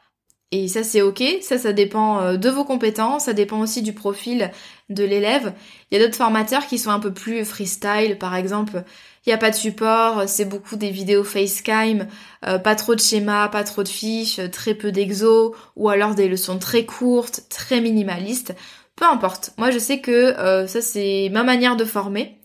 et 0.51 0.67
ça 0.69 0.83
c'est 0.83 1.03
ok, 1.03 1.23
ça 1.43 1.59
ça 1.59 1.73
dépend 1.73 2.35
de 2.35 2.51
vos 2.51 2.65
compétences, 2.65 3.25
ça 3.25 3.33
dépend 3.33 3.61
aussi 3.61 3.83
du 3.83 3.93
profil 3.93 4.51
de 4.89 5.05
l'élève. 5.05 5.53
Il 5.91 5.99
y 5.99 6.01
a 6.01 6.05
d'autres 6.05 6.19
formateurs 6.19 6.67
qui 6.67 6.79
sont 6.79 6.91
un 6.91 7.01
peu 7.01 7.13
plus 7.13 7.45
freestyle, 7.45 8.19
par 8.19 8.35
exemple 8.35 8.85
il 9.27 9.31
n'y 9.31 9.35
a 9.35 9.39
pas 9.39 9.51
de 9.51 9.57
support, 9.57 10.29
c'est 10.29 10.45
beaucoup 10.45 10.77
des 10.77 10.91
vidéos 10.91 11.25
FaceTime, 11.25 12.09
euh, 12.47 12.59
pas 12.59 12.75
trop 12.75 12.95
de 12.95 13.01
schémas, 13.01 13.49
pas 13.49 13.65
trop 13.65 13.83
de 13.83 13.89
fiches, 13.89 14.39
très 14.53 14.75
peu 14.75 14.93
d'exos, 14.93 15.53
ou 15.77 15.89
alors 15.89 16.15
des 16.15 16.29
leçons 16.29 16.59
très 16.59 16.85
courtes, 16.85 17.45
très 17.49 17.81
minimalistes. 17.81 18.55
Peu 18.97 19.05
importe. 19.05 19.53
Moi, 19.59 19.71
je 19.71 19.79
sais 19.79 20.01
que 20.01 20.11
euh, 20.11 20.67
ça, 20.67 20.81
c'est 20.81 21.29
ma 21.33 21.43
manière 21.43 21.77
de 21.77 21.85
former. 21.85 22.41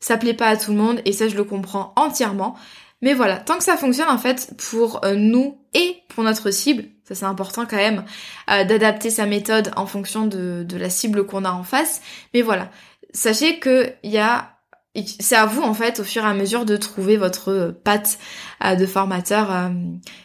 Ça 0.00 0.16
plaît 0.16 0.34
pas 0.34 0.48
à 0.48 0.56
tout 0.56 0.70
le 0.70 0.76
monde, 0.76 1.00
et 1.04 1.12
ça, 1.12 1.28
je 1.28 1.36
le 1.36 1.44
comprends 1.44 1.92
entièrement. 1.96 2.56
Mais 3.02 3.14
voilà, 3.14 3.36
tant 3.36 3.58
que 3.58 3.64
ça 3.64 3.76
fonctionne, 3.76 4.08
en 4.08 4.18
fait, 4.18 4.54
pour 4.70 5.04
euh, 5.04 5.14
nous 5.14 5.58
et 5.74 5.96
pour 6.08 6.24
notre 6.24 6.50
cible, 6.50 6.84
ça 7.04 7.14
c'est 7.14 7.24
important 7.24 7.64
quand 7.64 7.76
même, 7.76 8.04
d'adapter 8.48 9.08
sa 9.10 9.24
méthode 9.24 9.70
en 9.76 9.86
fonction 9.86 10.26
de, 10.26 10.66
la 10.76 10.90
cible 10.90 11.24
qu'on 11.24 11.44
a 11.44 11.52
en 11.52 11.62
face. 11.62 12.02
Mais 12.34 12.42
voilà, 12.42 12.70
sachez 13.12 13.60
qu'il 13.60 13.94
y 14.02 14.18
a 14.18 14.60
c'est 14.94 15.36
à 15.36 15.46
vous 15.46 15.62
en 15.62 15.74
fait 15.74 16.00
au 16.00 16.04
fur 16.04 16.24
et 16.24 16.26
à 16.26 16.34
mesure 16.34 16.64
de 16.64 16.76
trouver 16.76 17.16
votre 17.16 17.74
patte 17.84 18.18
euh, 18.64 18.74
de 18.74 18.86
formateur, 18.86 19.50
euh, 19.50 19.68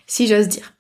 si 0.08 0.28
j'ose 0.28 0.48
dire. 0.48 0.74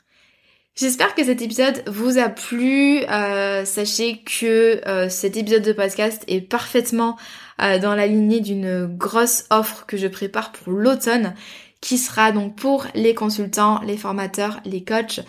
J'espère 0.75 1.15
que 1.15 1.23
cet 1.23 1.41
épisode 1.41 1.83
vous 1.87 2.17
a 2.17 2.27
plu. 2.27 2.99
Euh, 3.09 3.63
sachez 3.63 4.23
que 4.23 4.81
cet 5.09 5.37
épisode 5.37 5.63
de 5.63 5.71
podcast 5.71 6.23
est 6.27 6.41
parfaitement 6.41 7.17
dans 7.57 7.95
la 7.95 8.07
lignée 8.07 8.41
d'une 8.41 8.85
grosse 8.85 9.45
offre 9.49 9.85
que 9.85 9.95
je 9.95 10.07
prépare 10.07 10.51
pour 10.51 10.73
l'automne, 10.73 11.33
qui 11.79 11.97
sera 11.97 12.33
donc 12.33 12.57
pour 12.57 12.85
les 12.93 13.13
consultants, 13.13 13.79
les 13.83 13.95
formateurs, 13.95 14.59
les 14.65 14.83
coachs 14.83 15.21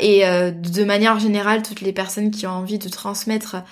et 0.00 0.22
de 0.24 0.84
manière 0.84 1.20
générale 1.20 1.62
toutes 1.62 1.82
les 1.82 1.92
personnes 1.92 2.32
qui 2.32 2.48
ont 2.48 2.50
envie 2.50 2.80
de 2.80 2.88
transmettre 2.88 3.62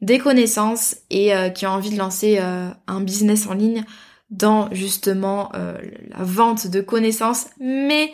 des 0.00 0.18
connaissances 0.18 0.96
et 1.10 1.34
euh, 1.34 1.50
qui 1.50 1.66
ont 1.66 1.70
envie 1.70 1.90
de 1.90 1.98
lancer 1.98 2.38
euh, 2.40 2.68
un 2.86 3.00
business 3.00 3.46
en 3.46 3.54
ligne 3.54 3.84
dans 4.30 4.72
justement 4.72 5.50
euh, 5.54 5.76
la 6.08 6.24
vente 6.24 6.68
de 6.68 6.80
connaissances, 6.80 7.46
mais 7.58 8.12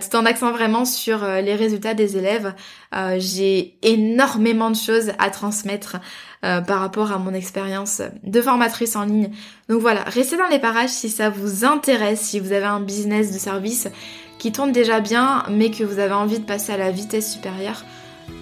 tout 0.00 0.16
en 0.16 0.24
accent 0.24 0.52
vraiment 0.52 0.84
sur 0.84 1.24
les 1.24 1.54
résultats 1.54 1.94
des 1.94 2.16
élèves. 2.16 2.54
J'ai 3.18 3.78
énormément 3.82 4.70
de 4.70 4.76
choses 4.76 5.12
à 5.18 5.30
transmettre 5.30 5.96
par 6.40 6.80
rapport 6.80 7.12
à 7.12 7.18
mon 7.18 7.34
expérience 7.34 8.02
de 8.22 8.40
formatrice 8.40 8.96
en 8.96 9.04
ligne. 9.04 9.30
Donc 9.68 9.80
voilà, 9.80 10.02
restez 10.04 10.36
dans 10.36 10.48
les 10.48 10.58
parages 10.58 10.90
si 10.90 11.08
ça 11.08 11.30
vous 11.30 11.64
intéresse, 11.64 12.20
si 12.20 12.40
vous 12.40 12.52
avez 12.52 12.66
un 12.66 12.80
business 12.80 13.32
de 13.32 13.38
service 13.38 13.88
qui 14.38 14.52
tourne 14.52 14.72
déjà 14.72 15.00
bien, 15.00 15.44
mais 15.50 15.70
que 15.70 15.84
vous 15.84 15.98
avez 15.98 16.14
envie 16.14 16.38
de 16.38 16.44
passer 16.44 16.72
à 16.72 16.76
la 16.76 16.90
vitesse 16.90 17.32
supérieure 17.32 17.84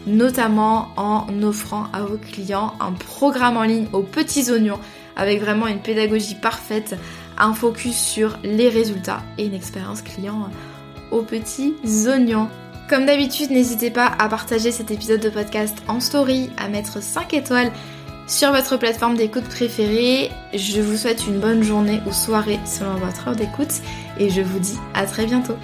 notamment 0.06 0.88
en 0.96 1.26
offrant 1.42 1.86
à 1.92 2.02
vos 2.02 2.16
clients 2.16 2.74
un 2.80 2.92
programme 2.92 3.56
en 3.56 3.62
ligne 3.62 3.86
aux 3.92 4.02
petits 4.02 4.50
oignons 4.50 4.78
avec 5.16 5.40
vraiment 5.40 5.66
une 5.66 5.78
pédagogie 5.78 6.34
parfaite, 6.34 6.96
un 7.38 7.54
focus 7.54 7.96
sur 7.96 8.36
les 8.42 8.68
résultats 8.68 9.22
et 9.38 9.46
une 9.46 9.54
expérience 9.54 10.02
client 10.02 10.48
petits 11.22 11.74
oignons. 12.06 12.48
Comme 12.88 13.06
d'habitude, 13.06 13.50
n'hésitez 13.50 13.90
pas 13.90 14.12
à 14.18 14.28
partager 14.28 14.70
cet 14.70 14.90
épisode 14.90 15.20
de 15.20 15.30
podcast 15.30 15.76
en 15.88 16.00
story, 16.00 16.50
à 16.58 16.68
mettre 16.68 17.02
5 17.02 17.32
étoiles 17.32 17.72
sur 18.26 18.52
votre 18.52 18.76
plateforme 18.76 19.16
d'écoute 19.16 19.44
préférée. 19.44 20.30
Je 20.52 20.80
vous 20.80 20.96
souhaite 20.96 21.26
une 21.26 21.40
bonne 21.40 21.62
journée 21.62 22.00
ou 22.06 22.12
soirée 22.12 22.60
selon 22.66 22.94
votre 22.94 23.28
heure 23.28 23.36
d'écoute 23.36 23.80
et 24.18 24.30
je 24.30 24.42
vous 24.42 24.58
dis 24.58 24.78
à 24.94 25.06
très 25.06 25.26
bientôt. 25.26 25.56